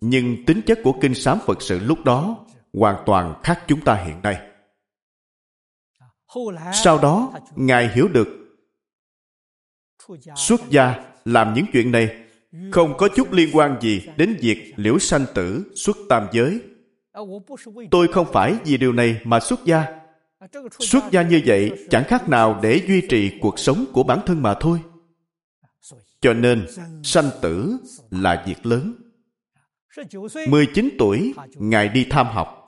[0.01, 3.95] Nhưng tính chất của kinh sám phật sự lúc đó hoàn toàn khác chúng ta
[3.95, 4.41] hiện nay.
[6.73, 8.27] Sau đó, ngài hiểu được
[10.35, 12.25] xuất gia làm những chuyện này
[12.71, 16.59] không có chút liên quan gì đến việc liễu sanh tử xuất tam giới.
[17.91, 19.85] Tôi không phải vì điều này mà xuất gia.
[20.79, 24.41] Xuất gia như vậy chẳng khác nào để duy trì cuộc sống của bản thân
[24.41, 24.79] mà thôi
[26.21, 26.67] cho nên,
[27.03, 27.77] sanh tử
[28.11, 28.95] là việc lớn.
[30.47, 32.67] 19 tuổi, ngài đi tham học.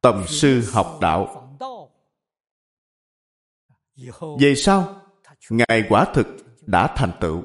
[0.00, 1.52] Tầm sư học đạo.
[4.40, 5.02] Về sau,
[5.50, 6.26] ngài quả thực
[6.60, 7.42] đã thành tựu.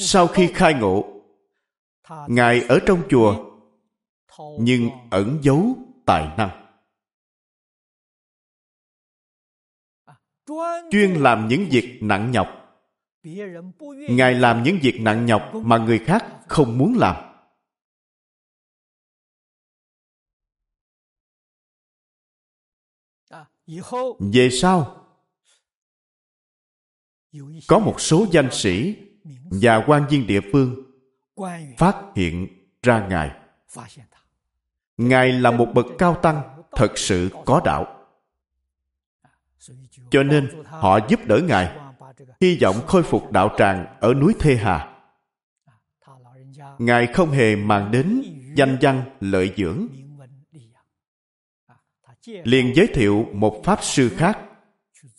[0.00, 1.22] Sau khi khai ngộ,
[2.28, 3.50] ngài ở trong chùa,
[4.60, 6.59] nhưng ẩn giấu tài năng.
[10.90, 12.48] Chuyên làm những việc nặng nhọc.
[14.10, 17.30] Ngài làm những việc nặng nhọc mà người khác không muốn làm.
[24.18, 25.06] Về sau,
[27.68, 28.96] có một số danh sĩ
[29.62, 30.84] và quan viên địa phương
[31.78, 32.48] phát hiện
[32.82, 33.40] ra ngài.
[34.96, 38.06] Ngài là một bậc cao tăng thật sự có đạo
[40.10, 41.76] cho nên, họ giúp đỡ ngài,
[42.40, 44.96] hy vọng khôi phục đạo tràng ở núi thê hà.
[46.78, 48.22] Ngài không hề mang đến
[48.54, 49.86] danh văn lợi dưỡng.
[52.26, 54.38] Liền giới thiệu một pháp sư khác,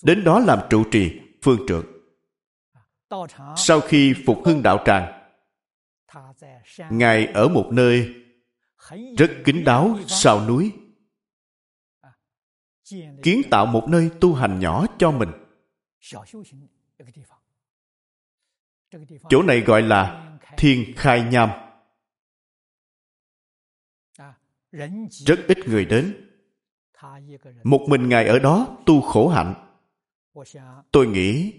[0.04, 1.86] đến đó làm trụ trì, phương trượng
[3.56, 5.30] sau khi phục hưng đạo tràng,
[6.90, 8.14] ngài ở một nơi
[9.18, 10.72] rất kín đáo sau núi
[13.24, 15.30] kiến tạo một nơi tu hành nhỏ cho mình.
[19.30, 21.50] chỗ này gọi là thiên khai nham.
[25.10, 26.30] rất ít người đến.
[27.64, 29.54] một mình ngài ở đó tu khổ hạnh.
[30.92, 31.54] tôi nghĩ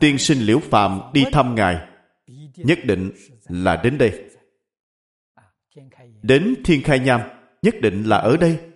[0.00, 1.88] tiên sinh liễu phàm đi thăm ngài
[2.56, 3.12] nhất định
[3.48, 4.30] là đến đây.
[6.22, 7.20] đến thiên khai nham
[7.62, 8.73] nhất định là ở đây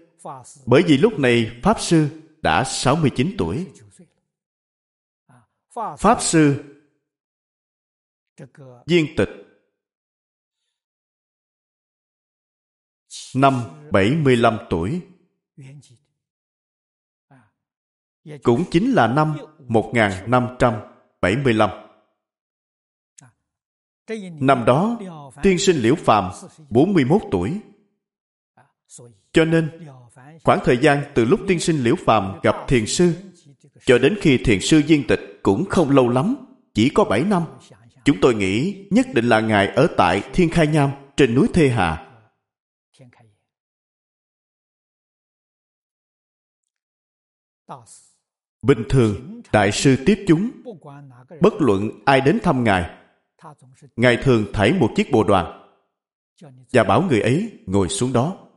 [0.67, 2.09] bởi vì lúc này pháp sư
[2.43, 3.67] đã 69 tuổi
[5.99, 6.65] pháp sư
[8.87, 9.29] viên tịch
[13.35, 15.01] năm 75 tuổi
[18.43, 21.71] cũng chính là năm 1575.
[24.41, 24.99] Năm đó,
[25.43, 26.31] tiên sinh Liễu Phàm
[26.71, 27.61] 41 tuổi.
[29.33, 29.70] Cho nên,
[30.44, 33.14] khoảng thời gian từ lúc tiên sinh Liễu Phàm gặp thiền sư
[33.87, 36.37] cho đến khi thiền sư viên tịch cũng không lâu lắm,
[36.74, 37.42] chỉ có 7 năm.
[38.05, 41.68] Chúng tôi nghĩ nhất định là Ngài ở tại Thiên Khai Nham trên núi Thê
[41.68, 42.05] Hà.
[48.62, 50.51] Bình thường, Đại sư tiếp chúng,
[51.40, 52.90] bất luận ai đến thăm Ngài,
[53.96, 55.68] Ngài thường thảy một chiếc bồ đoàn.
[56.72, 58.48] và bảo người ấy ngồi xuống đó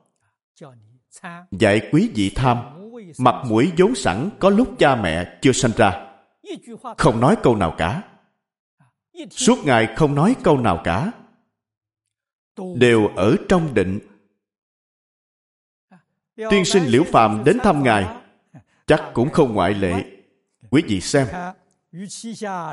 [1.52, 2.58] dạy quý vị tham
[3.17, 6.08] mặt mũi vốn sẵn có lúc cha mẹ chưa sanh ra.
[6.97, 8.04] Không nói câu nào cả.
[9.30, 11.12] Suốt ngày không nói câu nào cả.
[12.76, 14.00] Đều ở trong định.
[16.36, 18.17] Tiên sinh liễu phàm đến thăm ngài.
[18.88, 19.93] Chắc cũng không ngoại lệ.
[20.69, 21.28] Quý vị xem.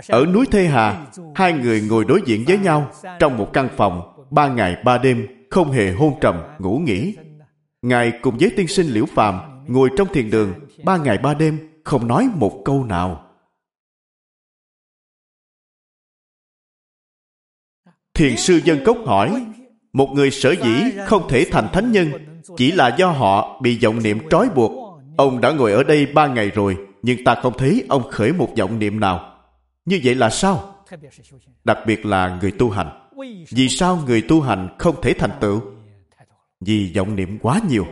[0.08, 4.24] Ở núi Thê Hà, hai người ngồi đối diện với nhau trong một căn phòng,
[4.30, 7.14] ba ngày ba đêm, không hề hôn trầm, ngủ nghỉ.
[7.82, 11.80] Ngài cùng với tiên sinh Liễu Phàm ngồi trong thiền đường ba ngày ba đêm,
[11.84, 13.24] không nói một câu nào.
[18.14, 19.46] Thiền sư Dân Cốc hỏi,
[19.92, 22.10] một người sở dĩ không thể thành thánh nhân
[22.56, 25.00] chỉ là do họ bị vọng niệm trói buộc.
[25.16, 28.48] Ông đã ngồi ở đây ba ngày rồi, nhưng ta không thấy ông khởi một
[28.58, 29.34] vọng niệm nào.
[29.84, 30.74] Như vậy là sao?
[31.64, 33.08] Đặc biệt là người tu hành.
[33.50, 35.77] Vì sao người tu hành không thể thành tựu?
[36.60, 37.86] Vì vọng niệm quá nhiều.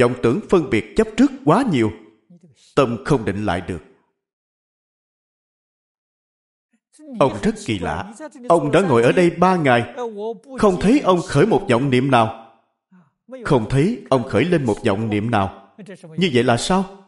[0.00, 1.90] vọng tưởng phân biệt chấp trước quá nhiều.
[2.76, 3.82] Tâm không định lại được.
[7.18, 8.14] Ông rất kỳ lạ.
[8.48, 9.94] Ông đã ngồi ở đây ba ngày,
[10.58, 12.44] không thấy ông khởi một vọng niệm nào.
[13.44, 15.74] Không thấy ông khởi lên một vọng niệm nào.
[16.16, 17.06] Như vậy là sao?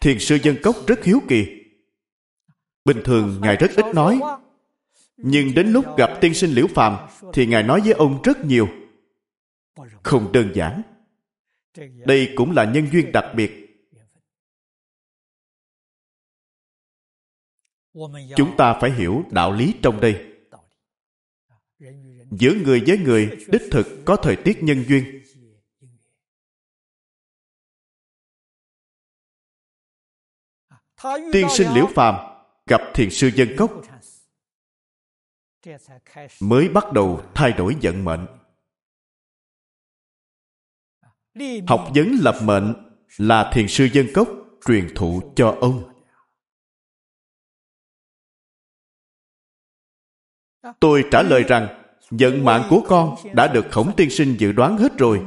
[0.00, 1.46] Thiền sư dân cốc rất hiếu kỳ.
[2.84, 4.20] Bình thường Ngài rất ít nói.
[5.16, 6.96] Nhưng đến lúc gặp tiên sinh Liễu Phàm
[7.32, 8.68] thì Ngài nói với ông rất nhiều.
[10.02, 10.82] Không đơn giản.
[12.06, 13.64] Đây cũng là nhân duyên đặc biệt.
[18.36, 20.34] Chúng ta phải hiểu đạo lý trong đây.
[22.30, 25.18] Giữa người với người, đích thực có thời tiết nhân duyên
[31.32, 32.14] tiên sinh liễu phàm
[32.66, 33.82] gặp thiền sư dân cốc,
[36.40, 38.26] mới bắt đầu thay đổi vận mệnh
[41.66, 42.74] học vấn lập mệnh
[43.16, 44.28] là thiền sư dân cốc
[44.66, 45.92] truyền thụ cho ông.
[50.80, 51.68] Tôi trả lời rằng,
[52.10, 55.20] vận mạng của con đã được khổng tiên sinh dự đoán hết rồi.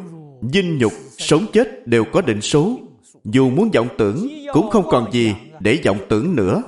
[0.54, 2.80] Dinh nhục, sống chết đều có định số.
[3.24, 6.64] Dù muốn vọng tưởng, cũng không còn gì để vọng tưởng nữa.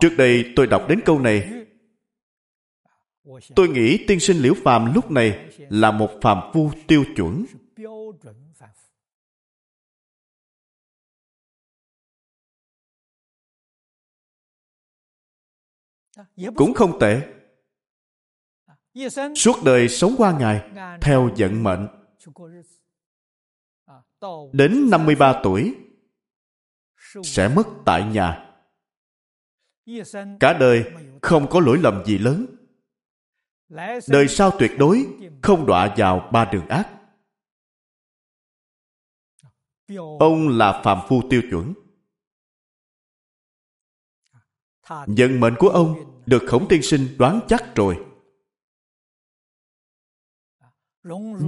[0.00, 1.64] Trước đây tôi đọc đến câu này
[3.56, 7.44] tôi nghĩ tiên sinh liễu phàm lúc này là một phàm phu tiêu chuẩn
[16.56, 17.34] cũng không tệ
[19.34, 21.88] suốt đời sống qua ngày, theo vận mệnh
[24.52, 25.74] đến 53 tuổi,
[27.24, 28.54] sẽ mất tại nhà.
[30.40, 30.84] Cả đời
[31.22, 32.46] không có lỗi lầm gì lớn.
[34.08, 35.06] Đời sau tuyệt đối
[35.42, 36.90] không đọa vào ba đường ác.
[40.18, 41.74] Ông là phàm phu tiêu chuẩn.
[44.88, 48.04] Vận mệnh của ông được khổng tiên sinh đoán chắc rồi.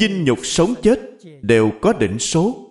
[0.00, 1.00] Dinh nhục sống chết
[1.42, 2.62] đều có định số.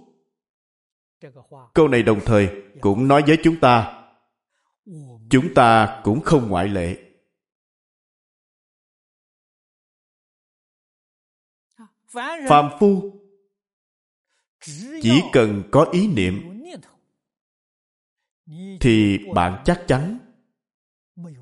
[1.74, 2.50] Câu này đồng thời
[2.82, 4.02] cũng nói với chúng ta
[5.30, 7.05] chúng ta cũng không ngoại lệ
[12.50, 13.22] phàm phu
[15.02, 16.62] chỉ cần có ý niệm
[18.80, 20.18] thì bạn chắc chắn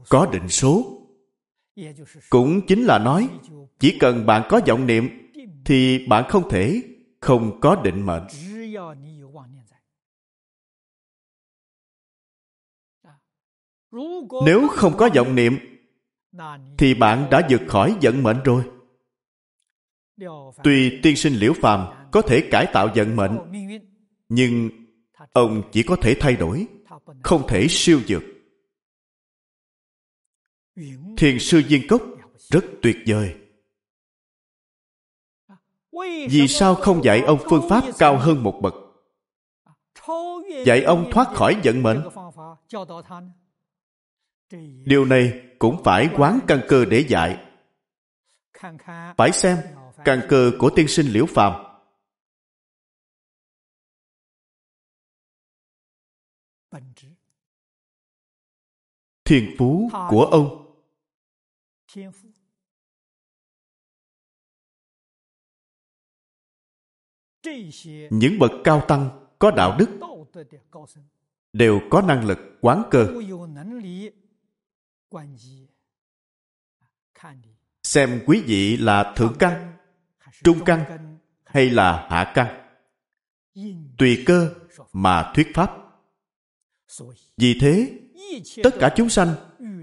[0.09, 0.99] có định số.
[2.29, 3.29] Cũng chính là nói
[3.79, 5.31] chỉ cần bạn có vọng niệm
[5.65, 6.83] thì bạn không thể
[7.19, 8.27] không có định mệnh.
[14.45, 15.57] Nếu không có vọng niệm,
[16.77, 18.72] thì bạn đã vượt khỏi vận mệnh rồi.
[20.63, 23.37] Tuy tiên sinh liễu phàm có thể cải tạo vận mệnh,
[24.29, 24.69] nhưng
[25.33, 26.67] ông chỉ có thể thay đổi,
[27.23, 28.23] không thể siêu vượt.
[31.17, 32.01] Thiền sư Viên Cốc
[32.37, 33.35] rất tuyệt vời.
[36.29, 38.73] Vì sao không dạy ông phương pháp cao hơn một bậc?
[40.65, 42.01] Dạy ông thoát khỏi vận mệnh.
[44.85, 47.45] Điều này cũng phải quán căn cơ để dạy.
[49.17, 49.57] Phải xem
[50.05, 51.73] căn cơ của tiên sinh liễu phàm.
[59.25, 60.59] Thiên phú của ông.
[68.09, 69.99] Những bậc cao tăng có đạo đức,
[71.53, 73.07] đều có năng lực quán cơ.
[77.83, 79.72] Xem quý vị là thượng căn
[80.43, 80.85] trung căn
[81.45, 82.47] hay là hạ căn?
[83.97, 84.53] Tùy cơ
[84.93, 85.71] mà thuyết pháp.
[87.37, 87.99] Vì thế
[88.63, 89.35] tất cả chúng sanh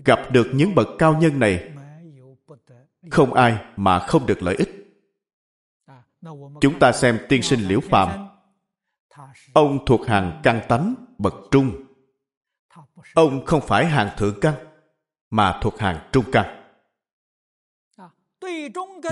[0.04, 1.72] gặp được những bậc cao nhân này
[3.10, 4.70] không ai mà không được lợi ích.
[6.60, 8.28] Chúng ta xem tiên sinh liễu phàm.
[9.52, 11.84] Ông thuộc hàng căn tánh bậc trung.
[13.14, 14.54] Ông không phải hàng thượng căn
[15.30, 16.59] mà thuộc hàng trung căn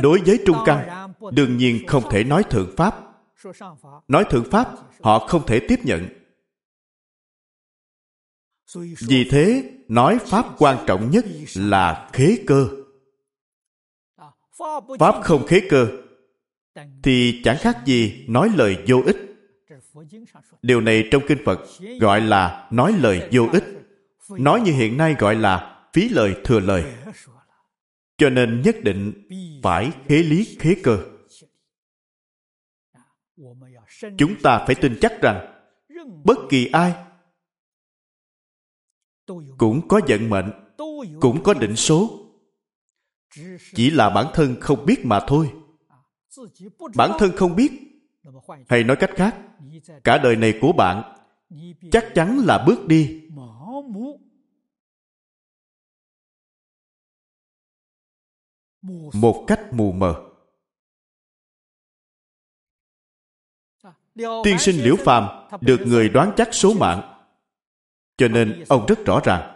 [0.03, 2.95] đối với trung căn đương nhiên không thể nói thượng pháp.
[4.09, 4.69] Nói thượng pháp
[5.03, 6.09] họ không thể tiếp nhận.
[9.09, 11.25] Vì thế nói pháp quan trọng nhất
[11.57, 12.69] là khế cơ.
[14.99, 15.89] Pháp không khế cơ
[17.03, 19.17] thì chẳng khác gì nói lời vô ích.
[20.63, 21.61] Điều này trong kinh phật
[22.01, 23.65] gọi là nói lời vô ích.
[24.29, 26.85] Nói như hiện nay gọi là phí lời thừa lời
[28.19, 29.29] cho nên nhất định
[29.63, 30.99] phải khế lý khế cơ.
[34.19, 35.63] Chúng ta phải tin chắc rằng
[36.25, 36.95] bất kỳ ai
[39.59, 40.51] cũng có vận mệnh,
[41.21, 42.25] cũng có định số.
[43.75, 45.53] Chỉ là bản thân không biết mà thôi.
[46.97, 47.73] Bản thân không biết,
[48.69, 49.37] hay nói cách khác,
[50.05, 51.17] cả đời này của bạn
[51.93, 53.21] chắc chắn là bước đi
[59.13, 60.25] một cách mù mờ.
[64.45, 67.15] Tiên sinh liễu phàm được người đoán chắc số mạng.
[68.17, 69.55] Cho nên ông rất rõ ràng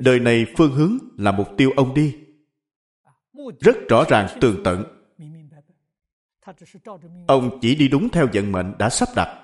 [0.00, 2.16] đời này phương hướng là mục tiêu ông đi.
[3.60, 4.84] Rất rõ ràng tường tận.
[7.26, 9.40] Ông chỉ đi đúng theo vận mệnh đã sắp đặt.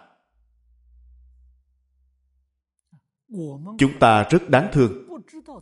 [3.78, 5.09] Chúng ta rất đáng thương.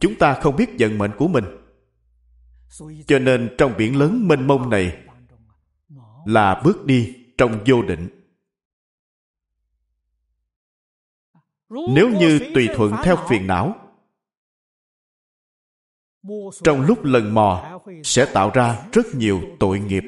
[0.00, 1.44] Chúng ta không biết vận mệnh của mình
[3.06, 5.04] cho nên trong biển lớn mênh mông này
[6.26, 8.08] là bước đi trong vô định.
[11.68, 13.76] Nếu như tùy thuận theo phiền não,
[16.64, 20.02] trong lúc lần mò sẽ tạo ra rất nhiều tội nghiệp.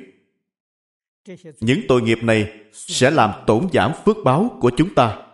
[1.61, 5.27] Những tội nghiệp này sẽ làm tổn giảm phước báo của chúng ta,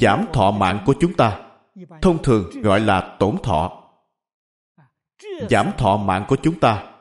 [0.00, 1.50] giảm thọ mạng của chúng ta,
[2.02, 3.85] thông thường gọi là tổn thọ
[5.50, 6.92] giảm thọ mạng của chúng ta.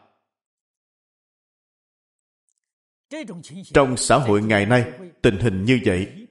[3.74, 4.92] Trong xã hội ngày nay,
[5.22, 6.28] tình hình như vậy,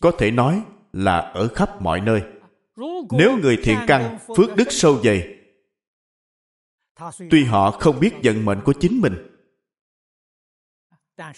[0.00, 0.62] có thể nói
[0.92, 2.22] là ở khắp mọi nơi.
[3.10, 5.36] Nếu người thiện căn phước đức sâu dày,
[7.30, 9.14] tuy họ không biết vận mệnh của chính mình,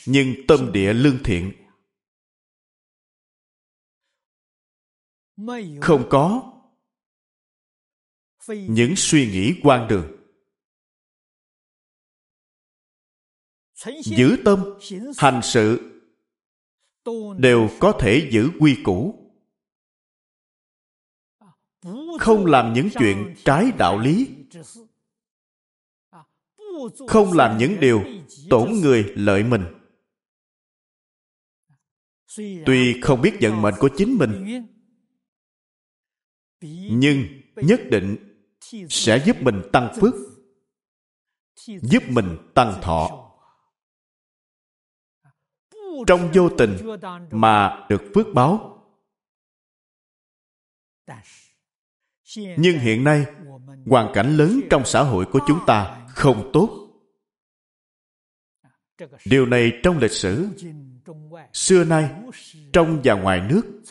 [0.07, 1.53] nhưng tâm địa lương thiện
[5.81, 6.52] không có
[8.49, 10.17] những suy nghĩ quan đường.
[14.05, 14.65] Giữ tâm
[15.19, 15.89] hành sự
[17.39, 19.19] đều có thể giữ quy củ.
[22.21, 24.29] Không làm những chuyện trái đạo lý.
[27.09, 28.05] không làm những điều
[28.51, 29.65] tổn người lợi mình.
[32.67, 34.63] Tuy không biết vận mệnh của chính mình
[36.91, 37.25] nhưng
[37.57, 38.32] nhất định
[38.91, 40.15] sẽ giúp mình tăng phước,
[41.67, 43.31] giúp mình tăng thọ.
[46.07, 46.77] Trong vô tình
[47.31, 48.69] mà được phước báo.
[52.35, 53.25] Nhưng hiện nay,
[53.87, 56.79] hoàn cảnh lớn trong xã hội của chúng ta không tốt.
[59.25, 60.49] Điều này trong lịch sử.
[61.53, 62.11] Xưa nay,
[62.73, 63.83] trong và ngoài nước,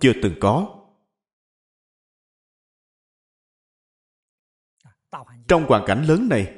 [0.00, 0.81] chưa từng có.
[5.52, 6.54] Trong hoàn cảnh lớn này.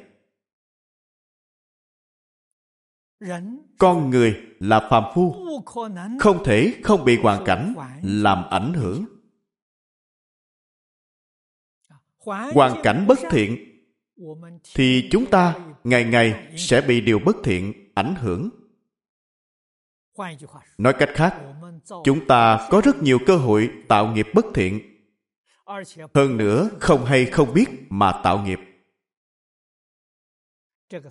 [3.77, 5.35] Con người là phàm phu
[6.19, 7.73] không thể không bị hoàn cảnh
[8.03, 9.05] làm ảnh hưởng.
[12.53, 13.57] Hoàn cảnh bất thiện
[14.75, 18.49] thì chúng ta ngày ngày sẽ bị điều bất thiện ảnh hưởng.
[20.77, 21.41] Nói cách khác
[22.03, 24.81] chúng ta có rất nhiều cơ hội tạo nghiệp bất thiện.
[26.13, 28.59] Hơn nữa không hay không biết mà tạo nghiệp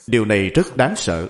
[0.07, 1.29] điều này rất đáng sợ.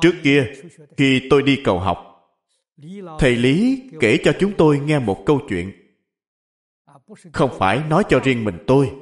[0.00, 0.52] Trước kia,
[0.96, 2.28] khi tôi đi cầu học,
[3.18, 5.72] thầy lý kể cho chúng tôi nghe một câu chuyện.
[7.32, 8.92] Không phải nói cho riêng mình tôi,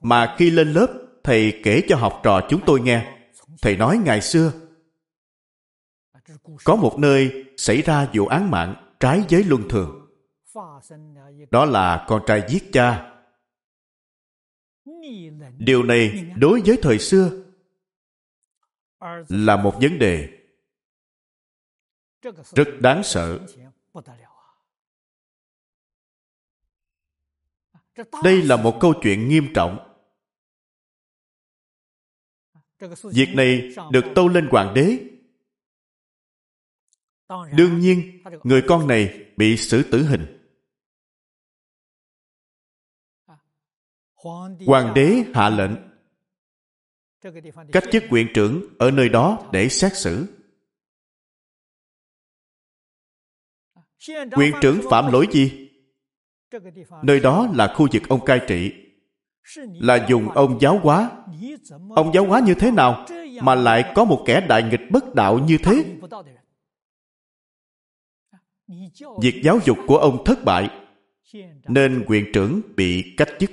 [0.00, 0.88] mà khi lên lớp,
[1.24, 3.18] thầy kể cho học trò chúng tôi nghe.
[3.62, 4.52] Thầy nói, ngày xưa,
[6.64, 10.01] có một nơi xảy ra vụ án mạng trái với luân thường.
[11.50, 13.08] Đó là con trai giết cha.
[15.58, 17.44] Điều này đối với thời xưa
[19.28, 20.38] là một vấn đề
[22.54, 23.46] rất đáng sợ.
[28.24, 29.88] Đây là một câu chuyện nghiêm trọng.
[33.02, 34.98] Việc này được tâu lên hoàng đế.
[37.52, 40.41] Đương nhiên, người con này bị xử tử hình.
[44.66, 45.70] Hoàng đế hạ lệnh
[47.72, 50.26] cách chức quyền trưởng ở nơi đó để xét xử.
[54.08, 55.68] Quyền trưởng phạm lỗi gì?
[57.02, 58.72] Nơi đó là khu vực ông cai trị.
[59.56, 61.10] Là dùng ông giáo hóa.
[61.96, 63.06] Ông giáo hóa như thế nào
[63.42, 65.84] mà lại có một kẻ đại nghịch bất đạo như thế?
[69.22, 70.70] Việc giáo dục của ông thất bại,
[71.68, 73.50] nên quyền trưởng bị cách chức.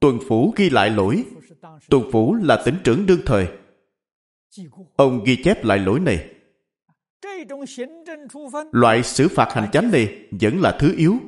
[0.00, 1.24] Tuần Phủ ghi lại lỗi.
[1.90, 3.48] Tuần Phủ là tỉnh trưởng đương thời.
[4.96, 6.28] Ông ghi chép lại lỗi này.
[8.72, 11.18] Loại xử phạt hành chánh này vẫn là thứ yếu.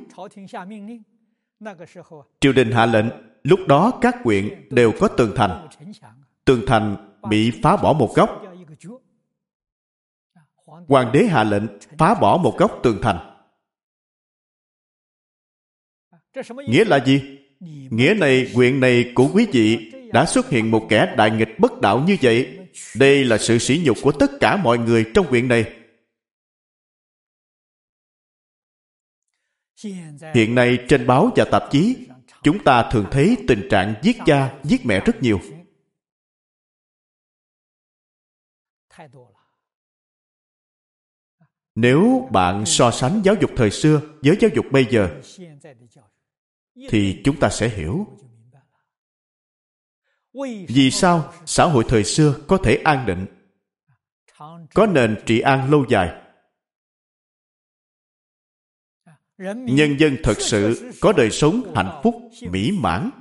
[2.39, 3.05] Triều đình hạ lệnh,
[3.43, 5.67] lúc đó các quyện đều có tường thành.
[6.45, 8.41] Tường thành bị phá bỏ một góc.
[10.87, 11.63] Hoàng đế hạ lệnh
[11.97, 13.30] phá bỏ một góc tường thành.
[16.67, 17.37] Nghĩa là gì?
[17.89, 21.81] Nghĩa này, nguyện này của quý vị đã xuất hiện một kẻ đại nghịch bất
[21.81, 22.57] đạo như vậy.
[22.95, 25.73] Đây là sự sỉ nhục của tất cả mọi người trong nguyện này.
[30.33, 32.07] Hiện nay trên báo và tạp chí,
[32.43, 35.39] chúng ta thường thấy tình trạng giết cha, giết mẹ rất nhiều.
[41.75, 45.21] Nếu bạn so sánh giáo dục thời xưa với giáo dục bây giờ,
[46.75, 48.07] thì chúng ta sẽ hiểu.
[50.67, 53.25] Vì sao xã hội thời xưa có thể an định?
[54.73, 56.21] Có nền trị an lâu dài.
[59.53, 62.15] Nhân dân thật sự có đời sống hạnh phúc,
[62.51, 63.11] mỹ mãn.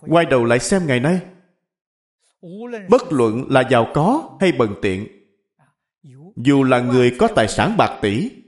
[0.00, 1.20] Quay đầu lại xem ngày nay.
[2.90, 5.06] Bất luận là giàu có hay bần tiện,
[6.36, 8.41] dù là người có tài sản bạc tỷ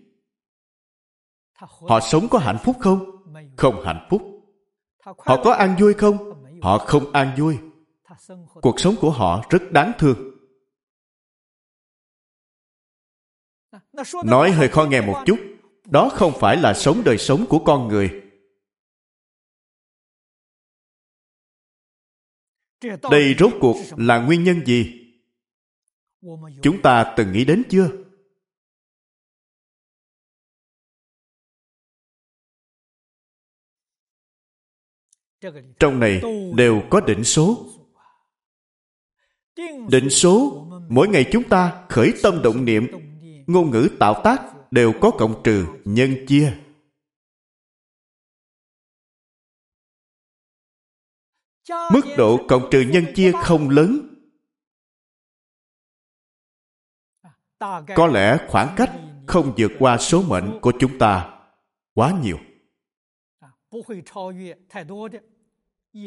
[1.66, 3.10] họ sống có hạnh phúc không?
[3.56, 4.22] Không hạnh phúc.
[5.04, 6.42] Họ có an vui không?
[6.62, 7.58] Họ không an vui.
[8.62, 10.34] Cuộc sống của họ rất đáng thương.
[14.24, 15.38] Nói hơi khó nghe một chút.
[15.84, 18.20] Đó không phải là sống đời sống của con người.
[23.10, 25.00] Đây rốt cuộc là nguyên nhân gì?
[26.62, 28.03] Chúng ta từng nghĩ đến chưa?
[35.80, 36.20] Trong này
[36.57, 37.66] đều có định số.
[39.90, 42.86] định số mỗi ngày chúng ta khởi tâm động niệm
[43.47, 44.40] ngôn ngữ tạo tác
[44.70, 46.53] đều có cộng trừ nhân chia.
[51.68, 54.11] Mức độ cộng trừ nhân chia không lớn.
[57.97, 58.90] Có lẽ khoảng cách
[59.26, 61.40] không vượt qua số mệnh của chúng ta
[61.95, 62.38] quá nhiều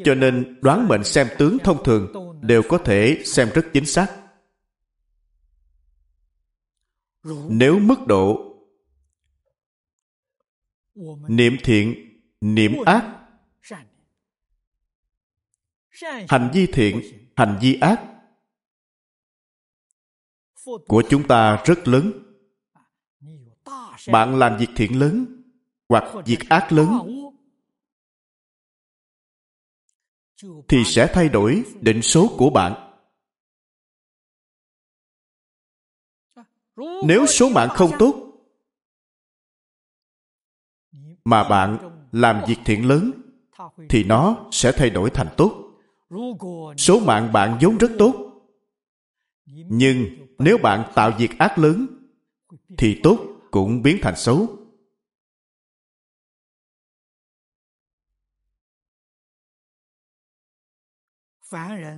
[0.04, 2.12] cho nên đoán mệnh xem tướng thông thường
[2.42, 4.16] đều có thể xem rất chính xác.
[7.48, 8.54] Nếu mức độ
[11.28, 11.94] niệm thiện
[12.40, 13.14] niệm ác
[16.28, 17.00] hành vi thiện
[17.36, 18.04] hành vi ác
[20.86, 22.12] của chúng ta rất lớn.
[24.12, 25.42] bạn làm việc thiện lớn
[25.88, 26.88] hoặc việc ác lớn
[30.68, 32.84] thì sẽ thay đổi định số của bạn.
[37.06, 38.14] Nếu số mạng không tốt
[41.24, 41.78] mà bạn
[42.12, 43.12] làm việc thiện lớn,
[43.88, 45.64] thì nó sẽ thay đổi thành tốt.
[46.76, 48.14] Số mạng bạn vốn rất tốt,
[49.46, 50.06] nhưng
[50.38, 51.86] nếu bạn tạo việc ác lớn,
[52.78, 53.18] thì tốt
[53.50, 54.46] cũng biến thành xấu.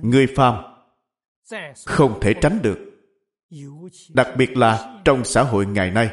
[0.01, 0.63] Người phàm
[1.85, 2.91] không thể tránh được
[4.13, 6.09] đặc biệt là trong xã hội ngày nay.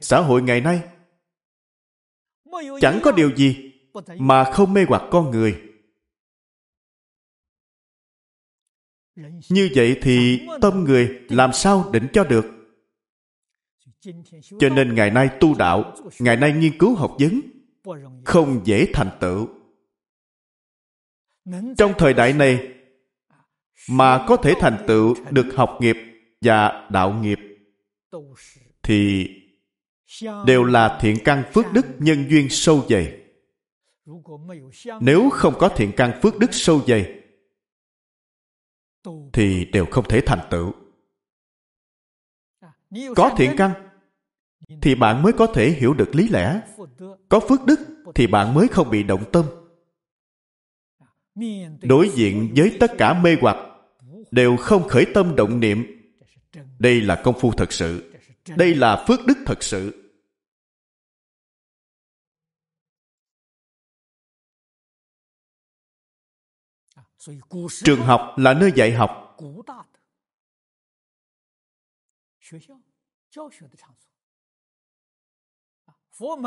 [0.00, 0.82] Xã hội ngày nay
[2.80, 3.72] chẳng có điều gì
[4.18, 4.74] mà không?
[4.74, 5.62] mê hoặc con người.
[9.50, 12.46] Như vậy thì tâm người làm sao định cho được?
[14.58, 17.40] Cho nên ngày nay tu đạo ngày nay nghiên cứu học vấn
[18.24, 19.48] không dễ thành tựu
[21.78, 22.68] trong thời đại này
[23.90, 25.96] mà có thể thành tựu được học nghiệp
[26.40, 27.38] và đạo nghiệp
[28.82, 29.28] thì
[30.46, 33.18] đều là thiện căn phước đức nhân duyên sâu dày.
[35.00, 37.22] Nếu không có thiện căn phước đức sâu dày
[39.32, 40.72] thì đều không thể thành tựu.
[43.16, 43.70] Có thiện căn
[44.82, 46.60] thì bạn mới có thể hiểu được lý lẽ.
[47.28, 47.78] Có phước đức
[48.14, 49.44] thì bạn mới không bị động tâm
[51.82, 53.56] đối diện với tất cả mê hoặc
[54.30, 55.86] đều không khởi tâm động niệm.
[56.78, 58.14] Đây là công phu thật sự.
[58.56, 60.02] Đây là phước đức thật sự.
[67.84, 69.36] Trường học là nơi dạy học.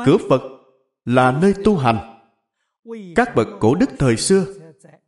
[0.04, 0.42] Cửa phật
[1.04, 2.20] là nơi tu hành.
[3.16, 4.59] Các bậc cổ đức thời xưa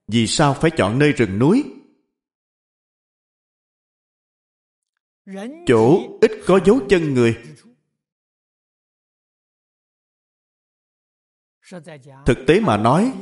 [0.09, 1.65] vì sao phải chọn nơi rừng núi?
[5.67, 7.43] Chỗ ít có dấu chân người.
[12.27, 13.13] Thực tế mà nói,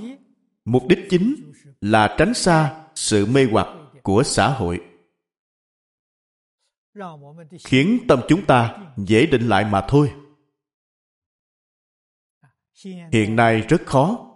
[0.65, 3.67] mục đích chính là tránh xa sự mê hoặc
[4.03, 4.81] của xã hội.
[7.65, 10.13] Khiến tâm chúng ta dễ định lại mà thôi.
[13.13, 14.30] Hiện nay rất khó.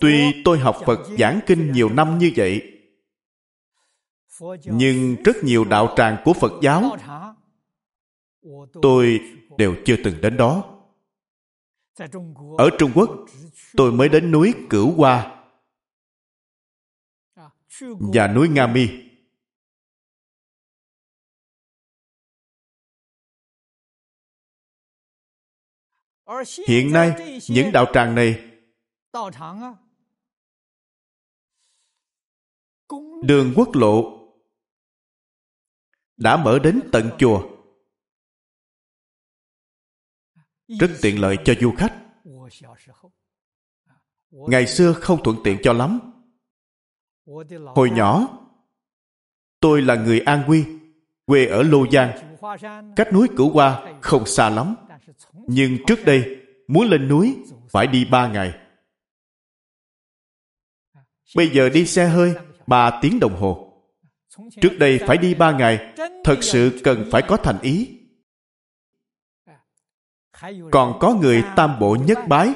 [0.00, 2.80] Tuy tôi học phật giảng kinh nhiều năm như vậy,
[4.64, 6.96] nhưng rất nhiều đạo tràng của phật giáo
[8.82, 9.20] tôi
[9.58, 10.74] đều chưa từng đến đó.
[12.58, 13.10] Ở trung quốc,
[13.76, 15.44] tôi mới đến núi cửu hoa
[18.14, 18.88] và núi nga mi.
[26.68, 28.44] Hiện nay, những đạo tràng này
[33.22, 34.18] đường quốc lộ
[36.16, 37.42] đã mở đến tận chùa.
[40.68, 41.94] Rất tiện lợi cho du khách.
[44.30, 46.00] Ngày xưa không thuận tiện cho lắm.
[47.74, 48.38] Hồi nhỏ,
[49.60, 50.64] tôi là người an quy,
[51.24, 52.38] quê ở lô giang.
[52.96, 54.74] Cách núi cửu hoa không xa lắm.
[55.32, 56.36] Nhưng trước đây,
[56.68, 57.36] muốn lên núi
[57.70, 58.67] phải đi ba ngày
[61.36, 62.34] bây giờ đi xe hơi
[62.66, 63.64] 3 tiếng đồng hồ.
[64.60, 67.98] Trước đây phải đi ba ngày, thật sự cần phải có thành ý.
[70.70, 72.52] Còn có người tam bộ nhất bái.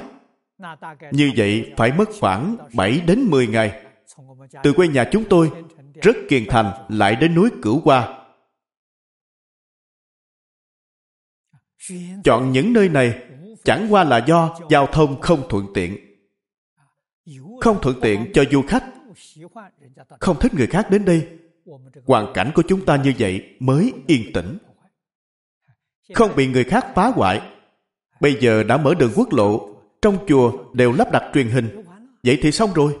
[1.11, 3.85] Như vậy phải mất khoảng 7 đến 10 ngày.
[4.63, 5.51] Từ quê nhà chúng tôi,
[6.01, 8.25] rất kiền thành lại đến núi cửu hoa.
[12.23, 13.23] Chọn những nơi này,
[13.63, 15.97] chẳng qua là do giao thông không thuận tiện
[17.63, 18.83] không thuận tiện cho du khách.
[20.19, 21.27] Không thích người khác đến đây.
[22.05, 24.57] Hoàn cảnh của chúng ta như vậy mới yên tĩnh.
[26.13, 27.41] Không bị người khác phá hoại.
[28.19, 31.83] Bây giờ đã mở đường quốc lộ, trong chùa đều lắp đặt truyền hình.
[32.23, 32.99] Vậy thì xong rồi.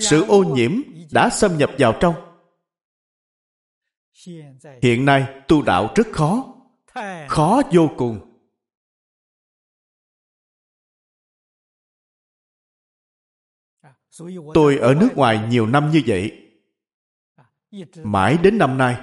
[0.00, 0.72] Sự ô nhiễm
[1.12, 2.14] đã xâm nhập vào trong.
[4.82, 6.54] Hiện nay tu đạo rất khó.
[7.28, 8.31] Khó vô cùng.
[14.54, 16.38] Tôi ở nước ngoài nhiều năm như vậy
[18.02, 18.96] mãi đến năm nay,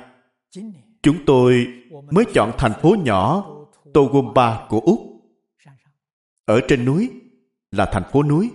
[1.02, 1.68] chúng tôi
[2.12, 3.48] mới chọn thành phố nhỏ
[3.94, 5.00] Togomba của Úc.
[6.46, 7.10] Ở trên núi
[7.72, 8.52] là thành phố núi.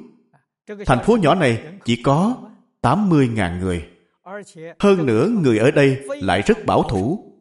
[0.87, 2.37] Thành phố nhỏ này chỉ có
[2.83, 3.89] 80.000 người.
[4.79, 7.34] Hơn nữa người ở đây lại rất bảo thủ.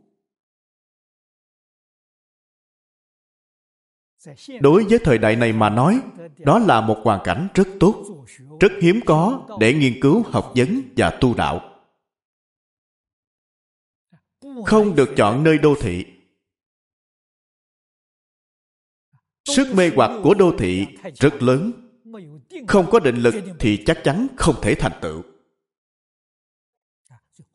[4.62, 6.02] Đối với thời đại này mà nói,
[6.38, 8.26] đó là một hoàn cảnh rất tốt,
[8.60, 11.70] rất hiếm có để nghiên cứu học vấn và tu đạo.
[14.66, 16.06] Không được chọn nơi đô thị.
[19.46, 21.72] Sức mê hoặc của đô thị rất lớn.
[22.68, 25.24] Không có định lực thì chắc chắn không thể thành tựu.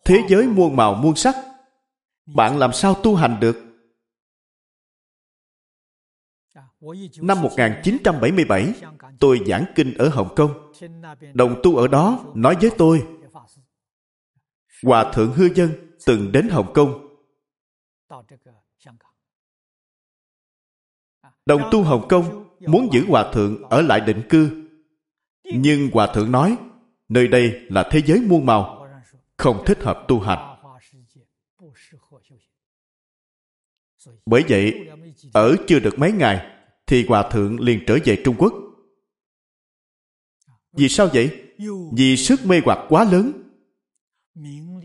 [0.05, 1.37] Thế giới muôn màu muôn sắc
[2.27, 3.68] bạn làm sao tu hành được?
[7.23, 8.73] Năm 1977,
[9.21, 10.73] tôi giảng kinh ở Hồng Kông.
[11.35, 13.07] Đồng tu ở đó nói với tôi,
[14.85, 15.71] Hòa Thượng Hư Dân
[16.07, 17.17] từng đến Hồng Kông.
[21.47, 24.69] Đồng tu Hồng Kông muốn giữ hòa thượng ở lại định cư
[25.45, 26.57] nhưng hòa thượng nói
[27.09, 28.89] nơi đây là thế giới muôn màu
[29.37, 30.59] không thích hợp tu hành
[34.27, 34.89] bởi vậy
[35.33, 36.58] ở chưa được mấy ngày
[36.89, 38.55] thì hòa thượng liền trở về trung quốc.
[40.73, 41.55] Vì sao vậy?
[41.93, 43.33] Vì sức mê hoặc quá lớn.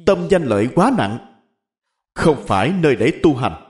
[0.05, 1.41] Tâm danh lợi quá nặng.
[2.13, 3.69] Không phải nơi để tu hành.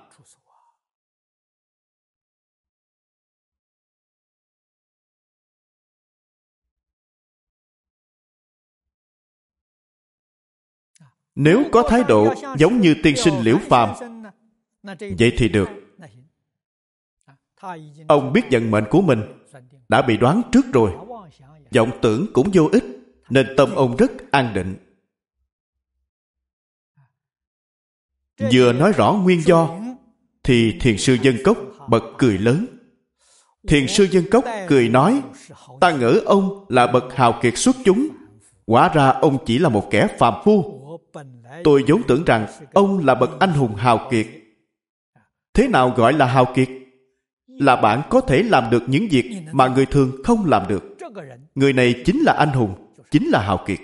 [11.36, 13.90] Nếu có thái độ giống như tiên sinh liễu phàm,
[15.00, 15.83] vậy thì được
[18.07, 19.22] ông biết vận mệnh của mình
[19.89, 20.91] đã bị đoán trước rồi.
[21.76, 22.84] Vọng tưởng cũng vô ích,
[23.30, 24.76] nên tâm ông rất an định.
[28.53, 29.80] Vừa nói rõ nguyên do,
[30.43, 31.57] thì thiền sư dân cốc
[31.88, 32.66] bật cười lớn.
[33.68, 35.22] Thiền sư dân cốc cười nói,
[35.82, 38.07] ta ngỡ ông là bậc hào kiệt xuất chúng.
[38.66, 40.80] Quả ra ông chỉ là một kẻ phàm phu.
[41.64, 44.28] Tôi vốn tưởng rằng ông là bậc anh hùng hào kiệt.
[45.53, 46.70] Thế nào gọi là hào kiệt?
[47.64, 50.84] Là bạn có thể làm được những việc mà người thường không làm được.
[51.55, 53.80] Người này chính là anh hùng, chính là hào kiệt.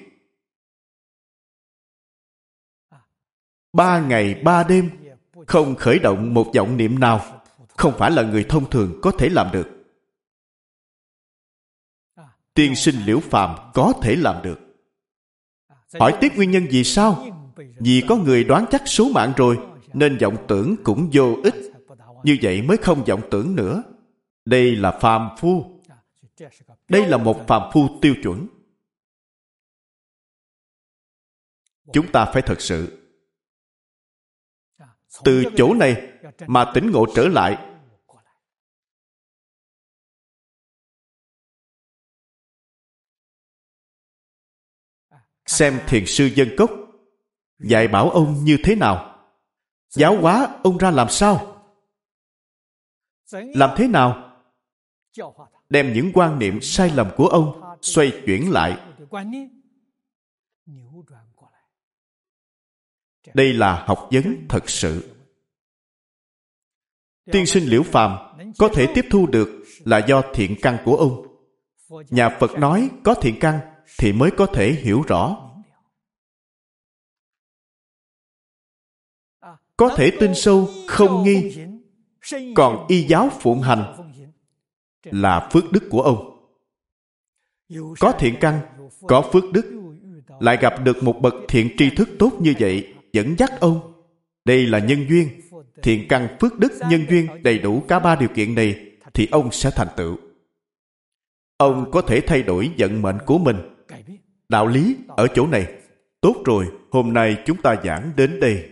[3.74, 4.90] Ba ngày, ba đêm,
[5.48, 7.42] không khởi động một vọng niệm nào,
[7.78, 9.68] không phải là người thông thường có thể làm được.
[12.54, 14.60] Tiên sinh liễu phàm có thể làm được.
[16.00, 17.26] Hỏi tiếp nguyên nhân vì sao?
[17.80, 19.58] Vì có người đoán chắc số mạng rồi,
[19.94, 21.69] nên vọng tưởng cũng vô ích
[22.24, 23.84] như vậy mới không vọng tưởng nữa.
[24.46, 25.82] Đây là phàm phu.
[26.90, 28.48] Đây là một phàm phu tiêu chuẩn.
[31.94, 33.06] Chúng ta phải thật sự.
[35.24, 36.12] Từ chỗ này
[36.48, 37.66] mà tỉnh ngộ trở lại.
[45.46, 46.72] Xem thiền sư dân cốc.
[47.60, 49.28] Dạy bảo ông như thế nào?
[49.90, 51.59] Giáo hóa ông ra làm sao?
[53.32, 54.36] Làm thế nào?
[55.70, 58.78] Đem những quan niệm sai lầm của ông xoay chuyển lại.
[63.34, 65.16] Đây là học vấn thật sự.
[67.32, 71.26] tiên sinh liễu phàm có thể tiếp thu được là do thiện căn của ông.
[72.10, 73.60] Nhà phật nói có thiện căn
[73.98, 75.52] thì mới có thể hiểu rõ.
[79.78, 81.66] Có thể tin sâu không nghi
[82.56, 83.96] còn y giáo phụng hành
[85.04, 86.36] là phước đức của ông.
[88.00, 88.60] Có thiện căn
[89.08, 89.66] có phước đức
[90.40, 93.94] lại gặp được một bậc thiện tri thức tốt như vậy dẫn dắt ông.
[94.46, 95.30] Đây là nhân duyên.
[95.84, 99.52] Thiện căn phước đức nhân duyên đầy đủ cả ba điều kiện này thì ông
[99.52, 100.18] sẽ thành tựu.
[101.58, 103.58] Ông có thể thay đổi vận mệnh của mình.
[104.50, 105.68] Đạo lý ở chỗ này.
[106.22, 108.70] tốt rồi hôm nay chúng ta giảng đến đây.